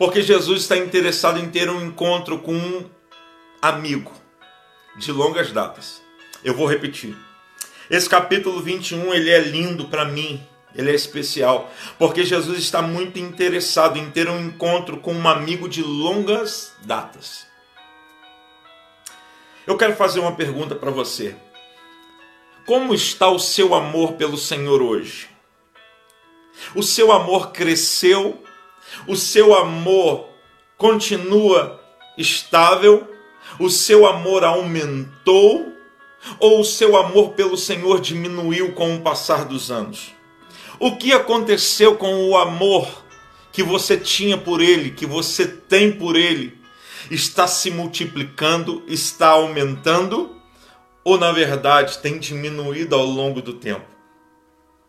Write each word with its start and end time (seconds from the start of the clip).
Porque 0.00 0.22
Jesus 0.22 0.62
está 0.62 0.78
interessado 0.78 1.38
em 1.38 1.50
ter 1.50 1.68
um 1.68 1.84
encontro 1.84 2.38
com 2.38 2.54
um 2.54 2.88
amigo 3.60 4.10
de 4.96 5.12
longas 5.12 5.52
datas. 5.52 6.00
Eu 6.42 6.54
vou 6.54 6.66
repetir. 6.66 7.14
Esse 7.90 8.08
capítulo 8.08 8.62
21, 8.62 9.12
ele 9.12 9.28
é 9.28 9.38
lindo 9.38 9.88
para 9.88 10.06
mim, 10.06 10.42
ele 10.74 10.90
é 10.90 10.94
especial, 10.94 11.70
porque 11.98 12.24
Jesus 12.24 12.60
está 12.60 12.80
muito 12.80 13.18
interessado 13.18 13.98
em 13.98 14.10
ter 14.10 14.26
um 14.26 14.40
encontro 14.40 14.96
com 14.96 15.12
um 15.12 15.28
amigo 15.28 15.68
de 15.68 15.82
longas 15.82 16.72
datas. 16.82 17.46
Eu 19.66 19.76
quero 19.76 19.94
fazer 19.96 20.20
uma 20.20 20.34
pergunta 20.34 20.74
para 20.74 20.90
você. 20.90 21.36
Como 22.64 22.94
está 22.94 23.28
o 23.28 23.38
seu 23.38 23.74
amor 23.74 24.14
pelo 24.14 24.38
Senhor 24.38 24.80
hoje? 24.80 25.28
O 26.74 26.82
seu 26.82 27.12
amor 27.12 27.52
cresceu? 27.52 28.42
O 29.06 29.16
seu 29.16 29.54
amor 29.54 30.28
continua 30.76 31.80
estável? 32.16 33.08
O 33.58 33.68
seu 33.68 34.06
amor 34.06 34.44
aumentou? 34.44 35.70
Ou 36.38 36.60
o 36.60 36.64
seu 36.64 36.96
amor 36.96 37.30
pelo 37.30 37.56
Senhor 37.56 38.00
diminuiu 38.00 38.72
com 38.72 38.94
o 38.94 39.00
passar 39.00 39.44
dos 39.44 39.70
anos? 39.70 40.12
O 40.78 40.96
que 40.96 41.12
aconteceu 41.12 41.96
com 41.96 42.28
o 42.28 42.36
amor 42.36 43.04
que 43.52 43.62
você 43.62 43.96
tinha 43.96 44.36
por 44.36 44.60
Ele, 44.60 44.90
que 44.90 45.06
você 45.06 45.46
tem 45.46 45.92
por 45.92 46.16
Ele? 46.16 46.58
Está 47.10 47.46
se 47.46 47.70
multiplicando, 47.70 48.82
está 48.86 49.28
aumentando? 49.28 50.36
Ou 51.02 51.18
na 51.18 51.32
verdade 51.32 51.98
tem 51.98 52.18
diminuído 52.18 52.94
ao 52.94 53.04
longo 53.04 53.40
do 53.40 53.54
tempo? 53.54 53.86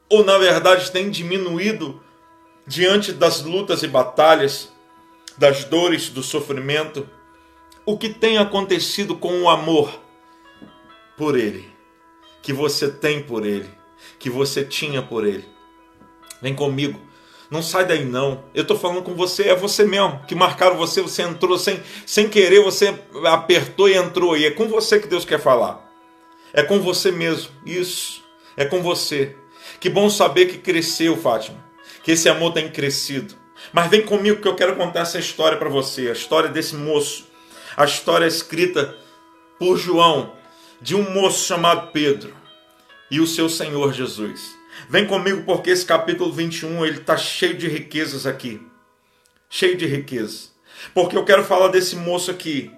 Ou 0.09 0.23
na 0.25 0.37
verdade 0.37 0.91
tem 0.91 1.09
diminuído 1.09 2.01
diante 2.71 3.11
das 3.11 3.41
lutas 3.41 3.83
e 3.83 3.87
batalhas, 3.87 4.71
das 5.37 5.65
dores, 5.65 6.07
do 6.07 6.23
sofrimento? 6.23 7.05
O 7.85 7.97
que 7.97 8.07
tem 8.07 8.37
acontecido 8.37 9.13
com 9.13 9.41
o 9.41 9.49
amor 9.49 9.99
por 11.17 11.37
Ele, 11.37 11.69
que 12.41 12.53
você 12.53 12.89
tem 12.89 13.21
por 13.21 13.45
Ele, 13.45 13.69
que 14.17 14.29
você 14.29 14.63
tinha 14.63 15.01
por 15.01 15.27
Ele? 15.27 15.43
Vem 16.41 16.55
comigo. 16.55 16.97
Não 17.49 17.61
sai 17.61 17.85
daí 17.85 18.05
não. 18.05 18.45
Eu 18.53 18.61
estou 18.61 18.79
falando 18.79 19.03
com 19.03 19.15
você, 19.15 19.49
é 19.49 19.55
você 19.55 19.83
mesmo. 19.83 20.21
Que 20.25 20.33
marcaram 20.33 20.77
você, 20.77 21.01
você 21.01 21.23
entrou 21.23 21.59
sem, 21.59 21.77
sem 22.05 22.29
querer, 22.29 22.63
você 22.63 22.97
apertou 23.25 23.89
e 23.89 23.97
entrou. 23.97 24.37
E 24.37 24.45
é 24.45 24.51
com 24.51 24.69
você 24.69 24.97
que 24.97 25.09
Deus 25.09 25.25
quer 25.25 25.41
falar. 25.41 25.91
É 26.53 26.63
com 26.63 26.79
você 26.79 27.11
mesmo. 27.11 27.51
Isso. 27.65 28.23
É 28.55 28.63
com 28.63 28.81
você. 28.81 29.35
Que 29.81 29.89
bom 29.89 30.09
saber 30.09 30.45
que 30.45 30.57
cresceu, 30.57 31.17
Fátima. 31.17 31.70
Que 32.03 32.11
esse 32.11 32.27
amor 32.29 32.53
tem 32.53 32.69
crescido. 32.69 33.35
Mas 33.71 33.89
vem 33.89 34.01
comigo 34.01 34.41
que 34.41 34.47
eu 34.47 34.55
quero 34.55 34.75
contar 34.75 35.01
essa 35.01 35.19
história 35.19 35.57
para 35.57 35.69
você. 35.69 36.09
A 36.09 36.13
história 36.13 36.49
desse 36.49 36.75
moço. 36.75 37.27
A 37.77 37.85
história 37.85 38.25
escrita 38.25 38.95
por 39.59 39.77
João. 39.77 40.33
De 40.81 40.95
um 40.95 41.11
moço 41.11 41.45
chamado 41.45 41.91
Pedro. 41.91 42.35
E 43.09 43.19
o 43.19 43.27
seu 43.27 43.49
Senhor 43.49 43.93
Jesus. 43.93 44.55
Vem 44.89 45.05
comigo 45.05 45.43
porque 45.43 45.69
esse 45.69 45.85
capítulo 45.85 46.31
21 46.31 46.85
ele 46.85 46.97
está 46.97 47.17
cheio 47.17 47.55
de 47.55 47.67
riquezas 47.67 48.25
aqui. 48.25 48.61
Cheio 49.49 49.77
de 49.77 49.85
riquezas. 49.85 50.51
Porque 50.93 51.15
eu 51.15 51.25
quero 51.25 51.43
falar 51.43 51.67
desse 51.67 51.95
moço 51.95 52.31
aqui 52.31 52.71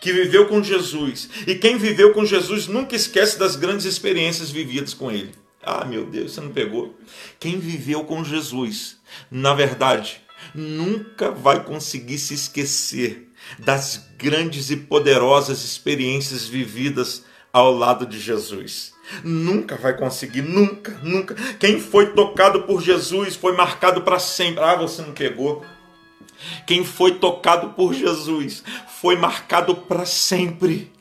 que 0.00 0.12
viveu 0.12 0.46
com 0.46 0.62
Jesus. 0.62 1.28
E 1.46 1.54
quem 1.54 1.76
viveu 1.76 2.12
com 2.12 2.24
Jesus 2.24 2.66
nunca 2.66 2.96
esquece 2.96 3.38
das 3.38 3.56
grandes 3.56 3.84
experiências 3.84 4.50
vividas 4.50 4.94
com 4.94 5.10
ele. 5.10 5.32
Ah, 5.66 5.84
meu 5.84 6.06
Deus, 6.06 6.32
você 6.32 6.40
não 6.40 6.50
pegou? 6.50 6.98
Quem 7.40 7.58
viveu 7.58 8.04
com 8.04 8.24
Jesus, 8.24 8.98
na 9.30 9.54
verdade, 9.54 10.20
nunca 10.54 11.30
vai 11.30 11.64
conseguir 11.64 12.18
se 12.18 12.34
esquecer 12.34 13.30
das 13.58 14.08
grandes 14.18 14.70
e 14.70 14.76
poderosas 14.76 15.64
experiências 15.64 16.46
vividas 16.46 17.24
ao 17.52 17.72
lado 17.72 18.06
de 18.06 18.18
Jesus. 18.18 18.92
Nunca 19.22 19.76
vai 19.76 19.96
conseguir, 19.96 20.42
nunca, 20.42 20.98
nunca. 21.02 21.34
Quem 21.58 21.80
foi 21.80 22.12
tocado 22.12 22.62
por 22.62 22.82
Jesus 22.82 23.36
foi 23.36 23.54
marcado 23.56 24.02
para 24.02 24.18
sempre. 24.18 24.64
Ah, 24.64 24.74
você 24.74 25.02
não 25.02 25.12
pegou. 25.12 25.64
Quem 26.66 26.84
foi 26.84 27.18
tocado 27.18 27.70
por 27.70 27.94
Jesus 27.94 28.62
foi 29.00 29.16
marcado 29.16 29.76
para 29.76 30.04
sempre. 30.04 30.92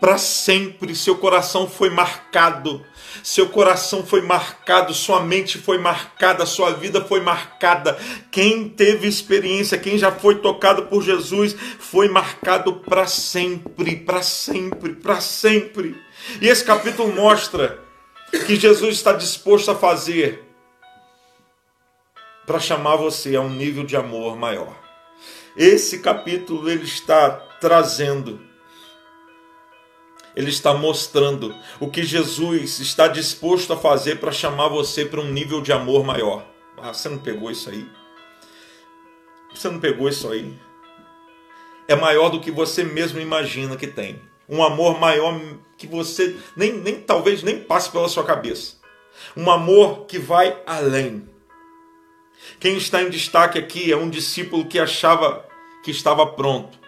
Para 0.00 0.16
sempre, 0.16 0.94
seu 0.94 1.16
coração 1.16 1.68
foi 1.68 1.90
marcado. 1.90 2.84
Seu 3.22 3.48
coração 3.48 4.04
foi 4.04 4.22
marcado, 4.22 4.94
sua 4.94 5.20
mente 5.20 5.58
foi 5.58 5.78
marcada, 5.78 6.46
sua 6.46 6.72
vida 6.72 7.04
foi 7.04 7.20
marcada. 7.20 7.98
Quem 8.30 8.68
teve 8.68 9.06
experiência, 9.06 9.78
quem 9.78 9.98
já 9.98 10.12
foi 10.12 10.36
tocado 10.36 10.84
por 10.84 11.02
Jesus, 11.02 11.54
foi 11.78 12.08
marcado 12.08 12.74
para 12.74 13.06
sempre, 13.06 13.96
para 13.96 14.22
sempre, 14.22 14.94
para 14.94 15.20
sempre. 15.20 15.96
E 16.40 16.48
esse 16.48 16.64
capítulo 16.64 17.12
mostra 17.14 17.78
que 18.46 18.56
Jesus 18.56 18.96
está 18.96 19.12
disposto 19.12 19.70
a 19.70 19.74
fazer 19.74 20.44
para 22.46 22.58
chamar 22.58 22.96
você 22.96 23.36
a 23.36 23.40
um 23.40 23.50
nível 23.50 23.84
de 23.84 23.96
amor 23.96 24.36
maior. 24.36 24.74
Esse 25.56 25.98
capítulo 25.98 26.70
ele 26.70 26.84
está 26.84 27.30
trazendo 27.60 28.47
ele 30.38 30.50
está 30.50 30.72
mostrando 30.72 31.52
o 31.80 31.90
que 31.90 32.04
Jesus 32.04 32.78
está 32.78 33.08
disposto 33.08 33.72
a 33.72 33.76
fazer 33.76 34.20
para 34.20 34.30
chamar 34.30 34.68
você 34.68 35.04
para 35.04 35.20
um 35.20 35.32
nível 35.32 35.60
de 35.60 35.72
amor 35.72 36.04
maior. 36.04 36.46
Ah, 36.76 36.94
você 36.94 37.08
não 37.08 37.18
pegou 37.18 37.50
isso 37.50 37.68
aí? 37.68 37.84
Você 39.52 39.68
não 39.68 39.80
pegou 39.80 40.08
isso 40.08 40.30
aí? 40.30 40.56
É 41.88 41.96
maior 41.96 42.28
do 42.28 42.38
que 42.38 42.52
você 42.52 42.84
mesmo 42.84 43.18
imagina 43.18 43.76
que 43.76 43.88
tem. 43.88 44.22
Um 44.48 44.62
amor 44.62 45.00
maior 45.00 45.40
que 45.76 45.88
você 45.88 46.36
nem, 46.56 46.72
nem 46.72 47.00
talvez 47.00 47.42
nem 47.42 47.58
passe 47.58 47.90
pela 47.90 48.08
sua 48.08 48.22
cabeça. 48.22 48.76
Um 49.36 49.50
amor 49.50 50.06
que 50.06 50.20
vai 50.20 50.56
além. 50.64 51.28
Quem 52.60 52.76
está 52.76 53.02
em 53.02 53.10
destaque 53.10 53.58
aqui 53.58 53.90
é 53.90 53.96
um 53.96 54.08
discípulo 54.08 54.66
que 54.66 54.78
achava 54.78 55.44
que 55.82 55.90
estava 55.90 56.24
pronto. 56.24 56.78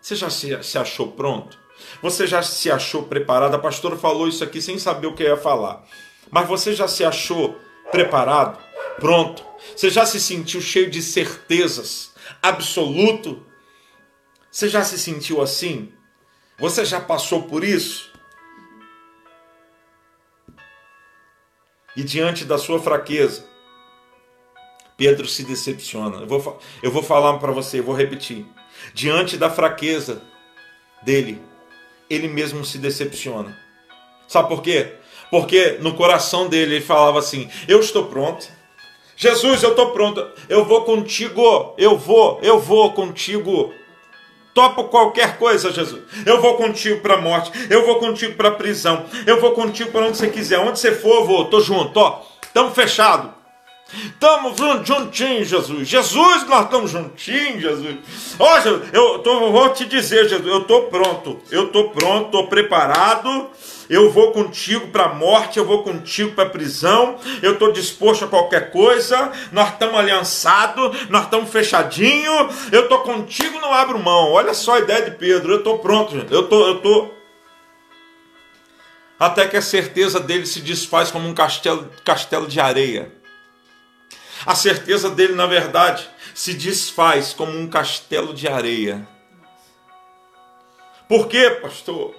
Você 0.00 0.16
já 0.16 0.30
se, 0.30 0.62
se 0.62 0.78
achou 0.78 1.12
pronto? 1.12 1.60
Você 2.02 2.26
já 2.26 2.42
se 2.42 2.70
achou 2.70 3.04
preparado? 3.04 3.54
A 3.54 3.58
pastora 3.58 3.96
falou 3.96 4.28
isso 4.28 4.42
aqui 4.42 4.60
sem 4.60 4.78
saber 4.78 5.06
o 5.06 5.14
que 5.14 5.22
ia 5.22 5.36
falar. 5.36 5.84
Mas 6.30 6.48
você 6.48 6.74
já 6.74 6.86
se 6.86 7.04
achou 7.04 7.58
preparado? 7.90 8.58
Pronto? 8.98 9.44
Você 9.74 9.90
já 9.90 10.06
se 10.06 10.20
sentiu 10.20 10.60
cheio 10.60 10.90
de 10.90 11.02
certezas? 11.02 12.12
Absoluto? 12.42 13.44
Você 14.50 14.68
já 14.68 14.82
se 14.84 14.98
sentiu 14.98 15.40
assim? 15.40 15.92
Você 16.58 16.84
já 16.84 17.00
passou 17.00 17.44
por 17.44 17.64
isso? 17.64 18.10
E 21.96 22.02
diante 22.02 22.44
da 22.44 22.58
sua 22.58 22.80
fraqueza, 22.80 23.44
Pedro 24.96 25.26
se 25.26 25.44
decepciona. 25.44 26.18
Eu 26.18 26.26
vou, 26.26 26.60
eu 26.82 26.90
vou 26.90 27.02
falar 27.02 27.38
para 27.38 27.52
você, 27.52 27.78
eu 27.78 27.84
vou 27.84 27.94
repetir. 27.94 28.46
Diante 28.94 29.36
da 29.36 29.50
fraqueza 29.50 30.22
dele, 31.02 31.42
ele 32.10 32.28
mesmo 32.28 32.64
se 32.64 32.76
decepciona. 32.76 33.56
Sabe 34.26 34.48
por 34.48 34.60
quê? 34.60 34.94
Porque 35.30 35.78
no 35.80 35.94
coração 35.94 36.48
dele 36.48 36.76
ele 36.76 36.84
falava 36.84 37.20
assim: 37.20 37.48
Eu 37.68 37.80
estou 37.80 38.06
pronto. 38.06 38.48
Jesus, 39.16 39.62
eu 39.62 39.70
estou 39.70 39.90
pronto. 39.90 40.26
Eu 40.48 40.64
vou 40.64 40.82
contigo. 40.82 41.74
Eu 41.78 41.96
vou, 41.96 42.40
eu 42.42 42.58
vou 42.58 42.92
contigo. 42.92 43.72
Topo 44.52 44.84
qualquer 44.84 45.38
coisa, 45.38 45.70
Jesus. 45.70 46.02
Eu 46.26 46.40
vou 46.40 46.56
contigo 46.56 47.00
para 47.00 47.14
a 47.14 47.20
morte. 47.20 47.52
Eu 47.70 47.86
vou 47.86 48.00
contigo 48.00 48.34
para 48.34 48.48
a 48.48 48.52
prisão. 48.52 49.04
Eu 49.26 49.40
vou 49.40 49.52
contigo 49.52 49.92
para 49.92 50.06
onde 50.06 50.16
você 50.16 50.28
quiser. 50.28 50.58
Onde 50.58 50.78
você 50.78 50.92
for, 50.92 51.20
eu 51.20 51.24
vou. 51.26 51.44
Tô 51.44 51.60
junto. 51.60 51.98
Ó, 51.98 52.22
estamos 52.42 52.74
fechados. 52.74 53.39
Estamos 53.92 54.56
juntinhos, 54.86 55.48
Jesus. 55.48 55.88
Jesus, 55.88 56.46
nós 56.46 56.64
estamos 56.64 56.90
juntinhos, 56.90 57.60
Jesus. 57.60 57.96
Ó, 58.38 58.46
oh, 58.46 58.68
eu 58.92 59.18
tô, 59.18 59.50
vou 59.50 59.68
te 59.70 59.84
dizer, 59.84 60.28
Jesus, 60.28 60.46
eu 60.46 60.62
estou 60.62 60.84
pronto. 60.84 61.40
Eu 61.50 61.66
estou 61.66 61.90
pronto, 61.90 62.26
estou 62.26 62.46
preparado. 62.46 63.50
Eu 63.88 64.08
vou 64.08 64.30
contigo 64.30 64.86
para 64.88 65.06
a 65.06 65.14
morte, 65.14 65.58
eu 65.58 65.64
vou 65.64 65.82
contigo 65.82 66.32
para 66.32 66.44
a 66.44 66.50
prisão. 66.50 67.16
Eu 67.42 67.54
estou 67.54 67.72
disposto 67.72 68.24
a 68.24 68.28
qualquer 68.28 68.70
coisa. 68.70 69.32
Nós 69.50 69.70
estamos 69.70 69.98
aliançados, 69.98 71.08
nós 71.08 71.24
estamos 71.24 71.50
fechadinhos. 71.50 72.70
Eu 72.70 72.82
estou 72.82 73.00
contigo, 73.00 73.58
não 73.60 73.74
abro 73.74 73.98
mão. 73.98 74.30
Olha 74.30 74.54
só 74.54 74.76
a 74.76 74.78
ideia 74.78 75.02
de 75.02 75.10
Pedro. 75.16 75.54
Eu 75.54 75.58
estou 75.58 75.80
pronto, 75.80 76.12
gente. 76.12 76.32
Eu 76.32 76.46
tô, 76.46 76.64
eu 76.68 76.80
tô. 76.80 77.10
Até 79.18 79.48
que 79.48 79.56
a 79.56 79.62
certeza 79.62 80.20
dele 80.20 80.46
se 80.46 80.60
desfaz 80.60 81.10
como 81.10 81.28
um 81.28 81.34
castelo, 81.34 81.90
castelo 82.04 82.46
de 82.46 82.60
areia. 82.60 83.19
A 84.46 84.54
certeza 84.54 85.10
dele, 85.10 85.34
na 85.34 85.46
verdade, 85.46 86.08
se 86.34 86.54
desfaz 86.54 87.32
como 87.32 87.52
um 87.52 87.68
castelo 87.68 88.32
de 88.32 88.48
areia. 88.48 89.06
Por 91.08 91.28
quê, 91.28 91.50
pastor? 91.50 92.14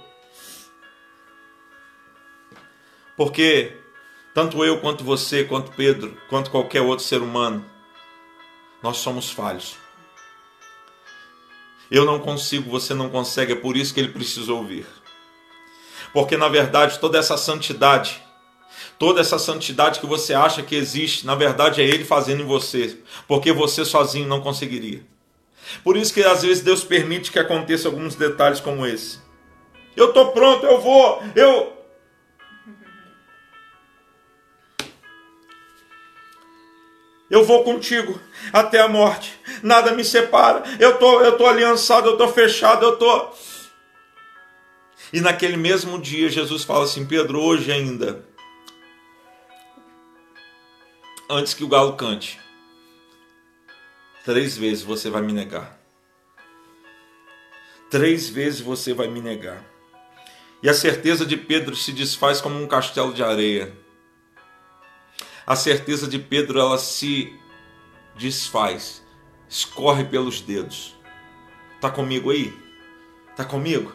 Porque 3.18 3.78
tanto 4.34 4.64
eu 4.64 4.80
quanto 4.80 5.04
você, 5.04 5.44
quanto 5.44 5.72
Pedro, 5.72 6.18
quanto 6.30 6.52
qualquer 6.52 6.82
outro 6.82 7.04
ser 7.04 7.22
humano, 7.22 7.66
nós 8.82 8.98
somos 8.98 9.30
falhos. 9.30 9.76
Eu 11.90 12.06
não 12.06 12.20
consigo, 12.20 12.70
você 12.70 12.94
não 12.94 13.10
consegue, 13.10 13.52
é 13.54 13.56
por 13.56 13.76
isso 13.76 13.94
que 13.94 14.00
ele 14.00 14.14
precisa 14.14 14.54
ouvir. 14.54 14.86
Porque 16.14 16.38
na 16.38 16.48
verdade 16.48 17.00
toda 17.00 17.18
essa 17.18 17.38
santidade, 17.38 18.22
toda 19.02 19.20
essa 19.20 19.40
santidade 19.40 20.00
que 20.00 20.06
você 20.06 20.32
acha 20.32 20.62
que 20.62 20.76
existe, 20.76 21.26
na 21.26 21.34
verdade 21.34 21.82
é 21.82 21.84
ele 21.84 22.06
fazendo 22.06 22.44
em 22.44 22.46
você, 22.46 23.00
porque 23.28 23.52
você 23.52 23.84
sozinho 23.84 24.28
não 24.28 24.42
conseguiria. 24.42 25.02
Por 25.84 25.98
isso 25.98 26.14
que 26.14 26.24
às 26.24 26.44
vezes 26.44 26.62
Deus 26.62 26.84
permite 26.84 27.32
que 27.32 27.40
aconteça 27.40 27.88
alguns 27.88 28.14
detalhes 28.14 28.60
como 28.60 28.86
esse. 28.86 29.18
Eu 29.98 30.10
estou 30.10 30.32
pronto, 30.34 30.68
eu 30.68 30.80
vou, 30.80 31.20
eu. 31.36 31.74
Eu 37.28 37.44
vou 37.44 37.64
contigo 37.64 38.20
até 38.54 38.82
a 38.82 38.88
morte. 38.88 39.34
Nada 39.64 39.94
me 39.94 40.04
separa. 40.04 40.62
Eu 40.80 41.00
tô, 41.00 41.22
eu 41.22 41.36
tô 41.40 41.48
aliançado, 41.48 42.08
eu 42.08 42.18
tô 42.18 42.28
fechado, 42.28 42.86
eu 42.86 42.98
tô. 42.98 43.32
E 45.12 45.20
naquele 45.20 45.58
mesmo 45.58 46.00
dia 46.00 46.30
Jesus 46.30 46.64
fala 46.64 46.84
assim: 46.84 47.04
Pedro, 47.04 47.42
hoje 47.42 47.72
ainda, 47.72 48.24
antes 51.32 51.54
que 51.54 51.64
o 51.64 51.68
galo 51.68 51.94
cante, 51.94 52.40
Três 54.24 54.56
vezes 54.56 54.84
você 54.84 55.10
vai 55.10 55.24
me 55.24 55.34
negar. 55.34 55.80
Três 57.90 58.30
vezes 58.30 58.62
você 58.62 58.94
vai 58.94 59.08
me 59.08 59.20
negar. 59.20 59.66
E 60.62 60.70
a 60.70 60.76
certeza 60.76 61.26
de 61.26 61.36
Pedro 61.36 61.76
se 61.76 61.92
desfaz 61.92 62.40
como 62.40 62.62
um 62.62 62.68
castelo 62.68 63.16
de 63.16 63.24
areia. 63.24 63.76
A 65.46 65.56
certeza 65.56 66.08
de 66.08 66.20
Pedro 66.20 66.60
ela 66.60 66.78
se 66.78 67.36
desfaz, 68.16 69.04
escorre 69.50 70.04
pelos 70.04 70.40
dedos. 70.40 70.96
Tá 71.82 71.90
comigo 71.90 72.30
aí? 72.30 72.54
Tá 73.36 73.44
comigo? 73.44 73.92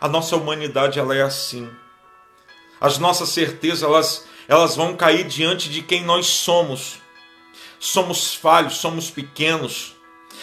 A 0.00 0.08
nossa 0.08 0.34
humanidade 0.34 0.98
ela 0.98 1.14
é 1.14 1.22
assim. 1.22 1.70
As 2.80 2.98
nossas 2.98 3.28
certezas 3.28 3.84
elas, 3.84 4.26
elas 4.48 4.74
vão 4.74 4.96
cair 4.96 5.24
diante 5.24 5.68
de 5.68 5.82
quem 5.82 6.02
nós 6.02 6.26
somos 6.26 6.98
somos 7.78 8.34
falhos, 8.34 8.78
somos 8.78 9.10
pequenos. 9.10 9.96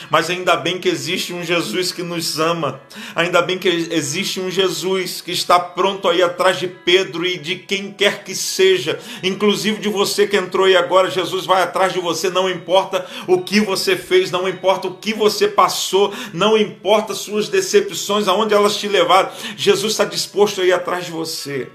Mas 0.10 0.30
ainda 0.30 0.58
bem 0.58 0.78
que 0.78 0.90
existe 0.90 1.32
um 1.32 1.42
Jesus 1.42 1.94
que 1.94 2.04
nos 2.04 2.38
ama. 2.38 2.82
Ainda 3.16 3.42
bem 3.42 3.58
que 3.58 3.70
existe 3.70 4.42
um 4.42 4.52
Jesus 4.52 5.22
que 5.22 5.32
está 5.32 5.58
pronto 5.58 6.10
aí 6.10 6.22
atrás 6.22 6.60
de 6.60 6.68
Pedro 6.68 7.26
e 7.26 7.38
de 7.38 7.56
quem 7.56 7.94
quer 7.94 8.24
que 8.26 8.36
seja, 8.36 9.00
inclusive 9.24 9.80
de 9.80 9.88
você 9.88 10.28
que 10.28 10.36
entrou 10.36 10.66
aí 10.66 10.76
agora. 10.76 11.10
Jesus 11.10 11.46
vai 11.46 11.64
atrás 11.64 11.94
de 11.94 12.00
você, 12.00 12.30
não 12.30 12.50
importa 12.50 13.06
o 13.26 13.42
que 13.42 13.62
você 13.62 13.96
fez, 13.96 14.32
não 14.32 14.50
importa 14.50 14.88
o 14.88 14.96
que 14.96 15.14
você 15.14 15.48
passou, 15.48 16.14
não 16.34 16.58
importa 16.58 17.14
suas 17.14 17.48
decepções, 17.48 18.28
aonde 18.28 18.54
elas 18.54 18.76
te 18.76 18.90
levaram. 18.90 19.32
Jesus 19.56 19.94
está 19.94 20.04
disposto 20.04 20.60
aí 20.60 20.74
atrás 20.74 21.06
de 21.06 21.12
você. 21.12 21.72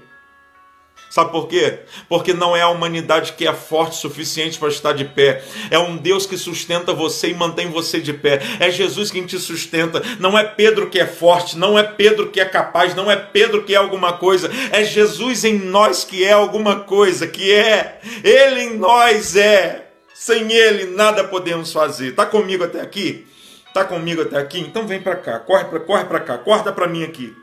Sabe 1.11 1.29
por 1.29 1.49
quê? 1.49 1.79
Porque 2.07 2.33
não 2.33 2.55
é 2.55 2.61
a 2.61 2.69
humanidade 2.69 3.33
que 3.33 3.45
é 3.45 3.53
forte 3.53 3.91
o 3.91 3.99
suficiente 3.99 4.57
para 4.57 4.69
estar 4.69 4.93
de 4.93 5.03
pé. 5.03 5.43
É 5.69 5.77
um 5.77 5.97
Deus 5.97 6.25
que 6.25 6.37
sustenta 6.37 6.93
você 6.93 7.31
e 7.31 7.33
mantém 7.33 7.69
você 7.69 7.99
de 7.99 8.13
pé. 8.13 8.41
É 8.61 8.71
Jesus 8.71 9.11
quem 9.11 9.25
te 9.25 9.37
sustenta. 9.37 10.01
Não 10.21 10.39
é 10.39 10.45
Pedro 10.45 10.89
que 10.89 10.97
é 10.97 11.05
forte, 11.05 11.57
não 11.57 11.77
é 11.77 11.83
Pedro 11.83 12.29
que 12.29 12.39
é 12.39 12.45
capaz, 12.45 12.95
não 12.95 13.11
é 13.11 13.17
Pedro 13.17 13.63
que 13.63 13.73
é 13.73 13.77
alguma 13.77 14.13
coisa. 14.13 14.49
É 14.71 14.85
Jesus 14.85 15.43
em 15.43 15.59
nós 15.59 16.05
que 16.05 16.23
é 16.23 16.31
alguma 16.31 16.79
coisa, 16.79 17.27
que 17.27 17.51
é. 17.51 17.99
Ele 18.23 18.61
em 18.61 18.77
nós 18.77 19.35
é. 19.35 19.91
Sem 20.13 20.49
ele 20.53 20.95
nada 20.95 21.25
podemos 21.25 21.73
fazer. 21.73 22.15
Tá 22.15 22.25
comigo 22.25 22.63
até 22.63 22.79
aqui? 22.79 23.27
Tá 23.73 23.83
comigo 23.83 24.21
até 24.21 24.37
aqui? 24.37 24.61
Então 24.61 24.87
vem 24.87 25.01
para 25.01 25.17
cá, 25.17 25.39
corre 25.39 25.65
para 25.65 25.79
corre 25.81 26.05
para 26.05 26.21
cá, 26.21 26.37
corta 26.37 26.71
para 26.71 26.87
mim 26.87 27.03
aqui. 27.03 27.35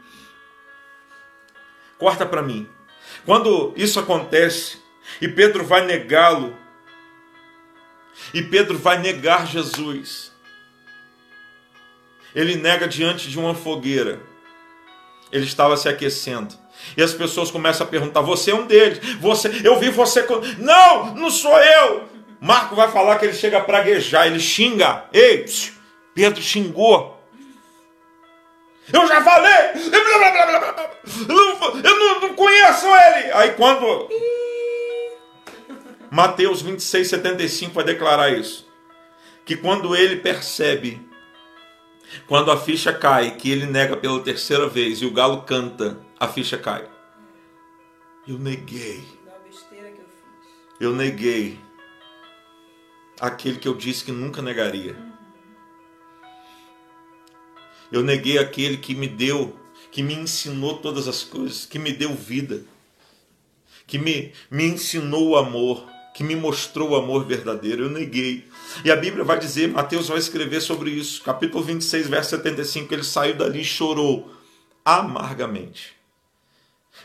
Corta 1.99 2.25
para 2.25 2.41
mim. 2.41 2.67
Quando 3.29 3.75
isso 3.77 4.01
acontece 4.01 4.79
e 5.21 5.29
Pedro 5.29 5.63
vai 5.63 5.85
negá-lo, 5.85 6.57
e 8.33 8.43
Pedro 8.43 8.79
vai 8.79 8.97
negar 8.97 9.47
Jesus, 9.47 10.33
ele 12.35 12.57
nega 12.57 12.89
diante 12.89 13.29
de 13.29 13.39
uma 13.39 13.55
fogueira. 13.55 14.19
Ele 15.31 15.45
estava 15.45 15.77
se 15.77 15.91
aquecendo. 15.91 16.55
E 16.97 17.03
as 17.03 17.13
pessoas 17.13 17.51
começam 17.51 17.87
a 17.87 17.91
perguntar: 17.91 18.23
Você 18.23 18.51
é 18.51 18.55
um 18.55 18.67
deles? 18.67 18.99
Você, 19.21 19.61
eu 19.63 19.79
vi 19.79 19.91
você. 19.91 20.27
Não, 20.57 21.15
não 21.15 21.31
sou 21.31 21.61
eu. 21.61 22.09
Marco 22.41 22.75
vai 22.75 22.91
falar 22.91 23.19
que 23.19 23.27
ele 23.27 23.35
chega 23.35 23.59
a 23.59 23.63
praguejar, 23.63 24.27
ele 24.27 24.41
xinga. 24.41 25.05
Ei, 25.13 25.45
Pedro 26.15 26.41
xingou. 26.41 27.23
Eu 28.91 29.07
já 29.07 29.23
falei! 29.23 29.75
Aí 33.39 33.53
quando. 33.53 34.09
Mateus 36.11 36.61
26, 36.61 37.07
75 37.07 37.73
vai 37.73 37.85
declarar 37.85 38.37
isso. 38.37 38.67
Que 39.45 39.57
quando 39.57 39.95
ele 39.95 40.17
percebe, 40.17 41.01
quando 42.27 42.51
a 42.51 42.59
ficha 42.59 42.93
cai, 42.93 43.37
que 43.37 43.49
ele 43.49 43.65
nega 43.65 43.97
pela 43.97 44.21
terceira 44.21 44.69
vez 44.69 45.01
e 45.01 45.07
o 45.07 45.13
galo 45.13 45.43
canta, 45.43 46.01
a 46.19 46.27
ficha 46.27 46.59
cai. 46.59 46.89
Eu 48.27 48.39
neguei. 48.39 49.05
Eu 50.81 50.93
neguei 50.93 51.61
aquele 53.21 53.59
que 53.59 53.69
eu 53.69 53.75
disse 53.75 54.05
que 54.05 54.11
nunca 54.11 54.43
negaria. 54.43 54.97
Eu 57.93 58.03
neguei 58.03 58.37
aquele 58.37 58.79
que 58.79 58.97
me 58.97 59.07
deu, 59.07 59.57
que 59.93 60.03
me 60.03 60.15
ensinou 60.15 60.79
todas 60.79 61.07
as 61.07 61.23
coisas, 61.23 61.65
que 61.65 61.79
me 61.79 61.93
deu 61.93 62.13
vida, 62.15 62.65
que 63.89 63.99
me, 63.99 64.33
me 64.51 64.65
ensinou 64.65 65.31
o 65.31 65.37
amor, 65.37 65.85
que 66.15 66.23
me 66.23 66.37
mostrou 66.37 66.91
o 66.91 66.97
amor 66.97 67.25
verdadeiro. 67.25 67.85
Eu 67.85 67.91
neguei. 67.91 68.45
E 68.85 68.91
a 68.91 68.97
Bíblia 68.97 69.25
vai 69.25 69.39
dizer, 69.39 69.69
Mateus 69.69 70.09
vai 70.09 70.19
escrever 70.19 70.61
sobre 70.61 70.91
isso, 70.91 71.23
capítulo 71.23 71.65
26, 71.65 72.07
verso 72.07 72.31
75, 72.31 72.95
ele 72.95 73.03
saiu 73.03 73.35
dali 73.35 73.63
e 73.63 73.65
chorou 73.65 74.31
amargamente. 74.85 75.97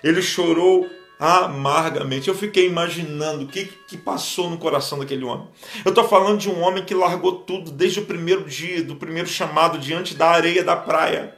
Ele 0.03 0.21
chorou 0.21 0.89
amargamente. 1.17 2.27
Eu 2.27 2.35
fiquei 2.35 2.67
imaginando 2.67 3.45
o 3.45 3.47
que, 3.47 3.65
que 3.87 3.97
passou 3.97 4.49
no 4.49 4.57
coração 4.57 4.99
daquele 4.99 5.23
homem. 5.23 5.47
Eu 5.85 5.89
estou 5.89 6.05
falando 6.07 6.37
de 6.37 6.49
um 6.49 6.59
homem 6.61 6.83
que 6.83 6.93
largou 6.93 7.31
tudo 7.39 7.71
desde 7.71 8.01
o 8.01 8.05
primeiro 8.05 8.43
dia, 8.43 8.83
do 8.83 8.97
primeiro 8.97 9.29
chamado, 9.29 9.77
diante 9.77 10.15
da 10.15 10.29
areia 10.29 10.63
da 10.63 10.75
praia. 10.75 11.33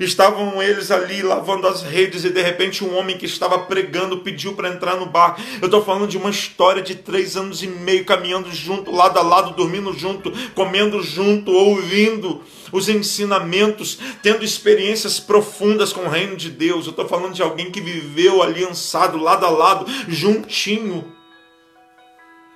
Estavam 0.00 0.62
eles 0.62 0.90
ali 0.90 1.22
lavando 1.22 1.66
as 1.66 1.82
redes 1.82 2.24
e 2.24 2.30
de 2.30 2.42
repente 2.42 2.84
um 2.84 2.96
homem 2.96 3.16
que 3.16 3.24
estava 3.24 3.60
pregando 3.60 4.18
pediu 4.18 4.54
para 4.54 4.68
entrar 4.68 4.96
no 4.96 5.06
bar. 5.06 5.38
Eu 5.60 5.66
estou 5.66 5.84
falando 5.84 6.08
de 6.08 6.18
uma 6.18 6.30
história 6.30 6.82
de 6.82 6.94
três 6.96 7.36
anos 7.36 7.62
e 7.62 7.66
meio 7.66 8.04
caminhando 8.04 8.52
junto, 8.52 8.90
lado 8.90 9.18
a 9.18 9.22
lado, 9.22 9.54
dormindo 9.54 9.92
junto, 9.92 10.32
comendo 10.54 11.02
junto, 11.02 11.52
ouvindo 11.52 12.42
os 12.72 12.88
ensinamentos, 12.88 13.98
tendo 14.22 14.44
experiências 14.44 15.20
profundas 15.20 15.92
com 15.92 16.02
o 16.02 16.08
reino 16.08 16.36
de 16.36 16.50
Deus. 16.50 16.86
Eu 16.86 16.90
estou 16.90 17.08
falando 17.08 17.34
de 17.34 17.42
alguém 17.42 17.70
que 17.70 17.80
viveu 17.80 18.42
aliançado, 18.42 19.18
lado 19.18 19.46
a 19.46 19.50
lado, 19.50 19.86
juntinho. 20.08 21.12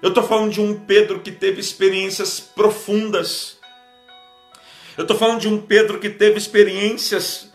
Eu 0.03 0.09
estou 0.09 0.25
falando 0.25 0.51
de 0.51 0.61
um 0.61 0.75
Pedro 0.75 1.21
que 1.21 1.31
teve 1.31 1.61
experiências 1.61 2.41
profundas 2.41 3.60
eu 4.97 5.03
estou 5.03 5.17
falando 5.17 5.41
de 5.41 5.49
um 5.49 5.61
Pedro 5.61 5.99
que 5.99 6.11
teve 6.11 6.39
experiências 6.39 7.51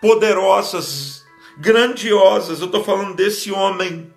poderosas, 0.00 1.24
grandiosas. 1.58 2.60
Eu 2.60 2.66
estou 2.66 2.84
falando 2.84 3.14
desse 3.14 3.50
homem 3.50 4.12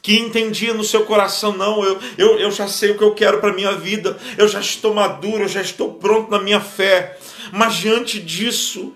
que 0.00 0.18
entendia 0.18 0.72
no 0.72 0.84
seu 0.84 1.04
coração: 1.04 1.56
não, 1.56 1.84
eu, 1.84 1.98
eu, 2.16 2.38
eu 2.38 2.50
já 2.50 2.68
sei 2.68 2.90
o 2.90 2.98
que 2.98 3.04
eu 3.04 3.14
quero 3.14 3.40
para 3.40 3.50
a 3.50 3.54
minha 3.54 3.72
vida, 3.72 4.18
eu 4.36 4.48
já 4.48 4.60
estou 4.60 4.94
maduro, 4.94 5.44
eu 5.44 5.48
já 5.48 5.60
estou 5.60 5.94
pronto 5.94 6.30
na 6.30 6.40
minha 6.40 6.60
fé. 6.60 7.18
Mas 7.52 7.76
diante 7.76 8.20
disso, 8.20 8.94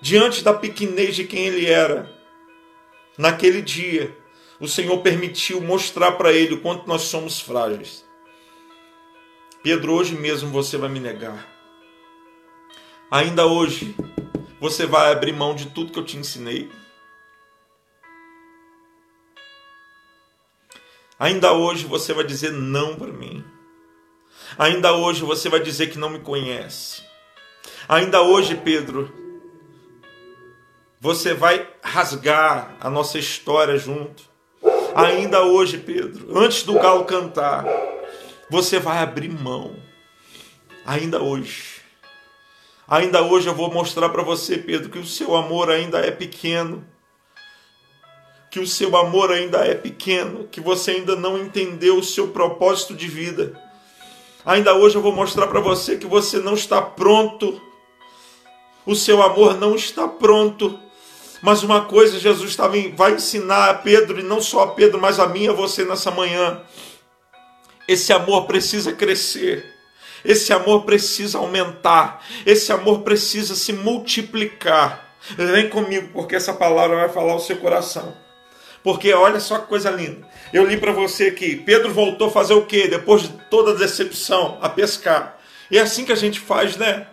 diante 0.00 0.42
da 0.42 0.52
pequenez 0.52 1.16
de 1.16 1.24
quem 1.24 1.46
ele 1.46 1.66
era, 1.66 2.10
naquele 3.18 3.62
dia, 3.62 4.16
o 4.60 4.68
Senhor 4.68 4.98
permitiu 4.98 5.60
mostrar 5.60 6.12
para 6.12 6.32
ele 6.32 6.54
o 6.54 6.60
quanto 6.60 6.86
nós 6.86 7.02
somos 7.02 7.40
frágeis. 7.40 8.03
Pedro, 9.64 9.94
hoje 9.94 10.14
mesmo 10.14 10.50
você 10.50 10.76
vai 10.76 10.90
me 10.90 11.00
negar. 11.00 11.48
Ainda 13.10 13.46
hoje 13.46 13.96
você 14.60 14.84
vai 14.84 15.10
abrir 15.10 15.32
mão 15.32 15.54
de 15.54 15.70
tudo 15.70 15.90
que 15.90 15.98
eu 15.98 16.04
te 16.04 16.18
ensinei. 16.18 16.70
Ainda 21.18 21.54
hoje 21.54 21.86
você 21.86 22.12
vai 22.12 22.24
dizer 22.24 22.52
não 22.52 22.94
para 22.94 23.10
mim. 23.10 23.42
Ainda 24.58 24.92
hoje 24.92 25.24
você 25.24 25.48
vai 25.48 25.60
dizer 25.60 25.86
que 25.86 25.96
não 25.96 26.10
me 26.10 26.18
conhece. 26.18 27.02
Ainda 27.88 28.20
hoje, 28.20 28.56
Pedro, 28.56 29.10
você 31.00 31.32
vai 31.32 31.66
rasgar 31.82 32.76
a 32.80 32.90
nossa 32.90 33.18
história 33.18 33.78
junto. 33.78 34.24
Ainda 34.94 35.42
hoje, 35.42 35.78
Pedro, 35.78 36.38
antes 36.38 36.64
do 36.64 36.74
galo 36.74 37.06
cantar, 37.06 37.64
você 38.50 38.78
vai 38.78 38.98
abrir 38.98 39.28
mão. 39.28 39.76
ainda 40.86 41.22
hoje. 41.22 41.80
Ainda 42.86 43.22
hoje 43.22 43.48
eu 43.48 43.54
vou 43.54 43.72
mostrar 43.72 44.10
para 44.10 44.22
você, 44.22 44.58
Pedro, 44.58 44.90
que 44.90 44.98
o 44.98 45.06
seu 45.06 45.34
amor 45.34 45.70
ainda 45.70 45.98
é 45.98 46.10
pequeno. 46.10 46.84
Que 48.50 48.60
o 48.60 48.66
seu 48.66 48.94
amor 48.96 49.32
ainda 49.32 49.66
é 49.66 49.74
pequeno, 49.74 50.46
que 50.48 50.60
você 50.60 50.92
ainda 50.92 51.16
não 51.16 51.38
entendeu 51.38 51.96
o 51.96 52.04
seu 52.04 52.28
propósito 52.28 52.94
de 52.94 53.08
vida. 53.08 53.58
Ainda 54.44 54.74
hoje 54.74 54.96
eu 54.96 55.02
vou 55.02 55.12
mostrar 55.12 55.46
para 55.46 55.60
você 55.60 55.96
que 55.96 56.06
você 56.06 56.38
não 56.38 56.52
está 56.52 56.82
pronto. 56.82 57.60
O 58.84 58.94
seu 58.94 59.22
amor 59.22 59.58
não 59.58 59.74
está 59.74 60.06
pronto. 60.06 60.78
Mas 61.40 61.62
uma 61.62 61.86
coisa 61.86 62.18
Jesus 62.18 62.56
vai 62.94 63.14
ensinar 63.14 63.70
a 63.70 63.74
Pedro, 63.74 64.20
e 64.20 64.22
não 64.22 64.40
só 64.40 64.64
a 64.64 64.66
Pedro, 64.68 65.00
mas 65.00 65.18
a 65.18 65.26
mim 65.26 65.44
e 65.44 65.48
a 65.48 65.52
você 65.52 65.84
nessa 65.84 66.10
manhã. 66.10 66.62
Esse 67.86 68.12
amor 68.12 68.46
precisa 68.46 68.92
crescer. 68.92 69.74
Esse 70.24 70.52
amor 70.52 70.84
precisa 70.84 71.38
aumentar. 71.38 72.24
Esse 72.46 72.72
amor 72.72 73.02
precisa 73.02 73.54
se 73.54 73.72
multiplicar. 73.72 75.16
Vem 75.36 75.68
comigo, 75.68 76.08
porque 76.12 76.34
essa 76.36 76.52
palavra 76.52 76.96
vai 76.96 77.08
falar 77.08 77.34
o 77.34 77.40
seu 77.40 77.56
coração. 77.56 78.14
Porque 78.82 79.12
olha 79.12 79.40
só 79.40 79.58
que 79.58 79.66
coisa 79.66 79.90
linda. 79.90 80.26
Eu 80.52 80.66
li 80.66 80.76
para 80.76 80.92
você 80.92 81.28
aqui. 81.28 81.56
Pedro 81.56 81.92
voltou 81.92 82.28
a 82.28 82.30
fazer 82.30 82.54
o 82.54 82.66
quê? 82.66 82.86
Depois 82.86 83.22
de 83.22 83.28
toda 83.50 83.72
a 83.72 83.74
decepção, 83.74 84.58
a 84.60 84.68
pescar. 84.68 85.38
E 85.70 85.78
é 85.78 85.80
assim 85.80 86.04
que 86.04 86.12
a 86.12 86.16
gente 86.16 86.38
faz, 86.38 86.76
né? 86.76 87.06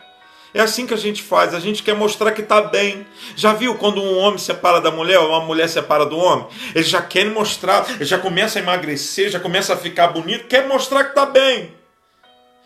É 0.53 0.59
assim 0.59 0.85
que 0.85 0.93
a 0.93 0.97
gente 0.97 1.23
faz, 1.23 1.53
a 1.53 1.59
gente 1.59 1.81
quer 1.81 1.95
mostrar 1.95 2.31
que 2.33 2.41
está 2.41 2.61
bem. 2.61 3.07
Já 3.35 3.53
viu 3.53 3.75
quando 3.75 4.01
um 4.01 4.17
homem 4.17 4.37
separa 4.37 4.81
da 4.81 4.91
mulher 4.91 5.19
ou 5.19 5.29
uma 5.29 5.39
mulher 5.39 5.69
separa 5.69 6.05
do 6.05 6.17
homem? 6.17 6.45
Eles 6.75 6.89
já 6.89 7.01
querem 7.01 7.31
mostrar, 7.31 7.85
ele 7.89 8.05
já 8.05 8.17
começa 8.17 8.59
a 8.59 8.61
emagrecer, 8.61 9.29
já 9.29 9.39
começa 9.39 9.73
a 9.73 9.77
ficar 9.77 10.07
bonito, 10.07 10.47
quer 10.47 10.67
mostrar 10.67 11.05
que 11.05 11.11
está 11.11 11.25
bem. 11.25 11.73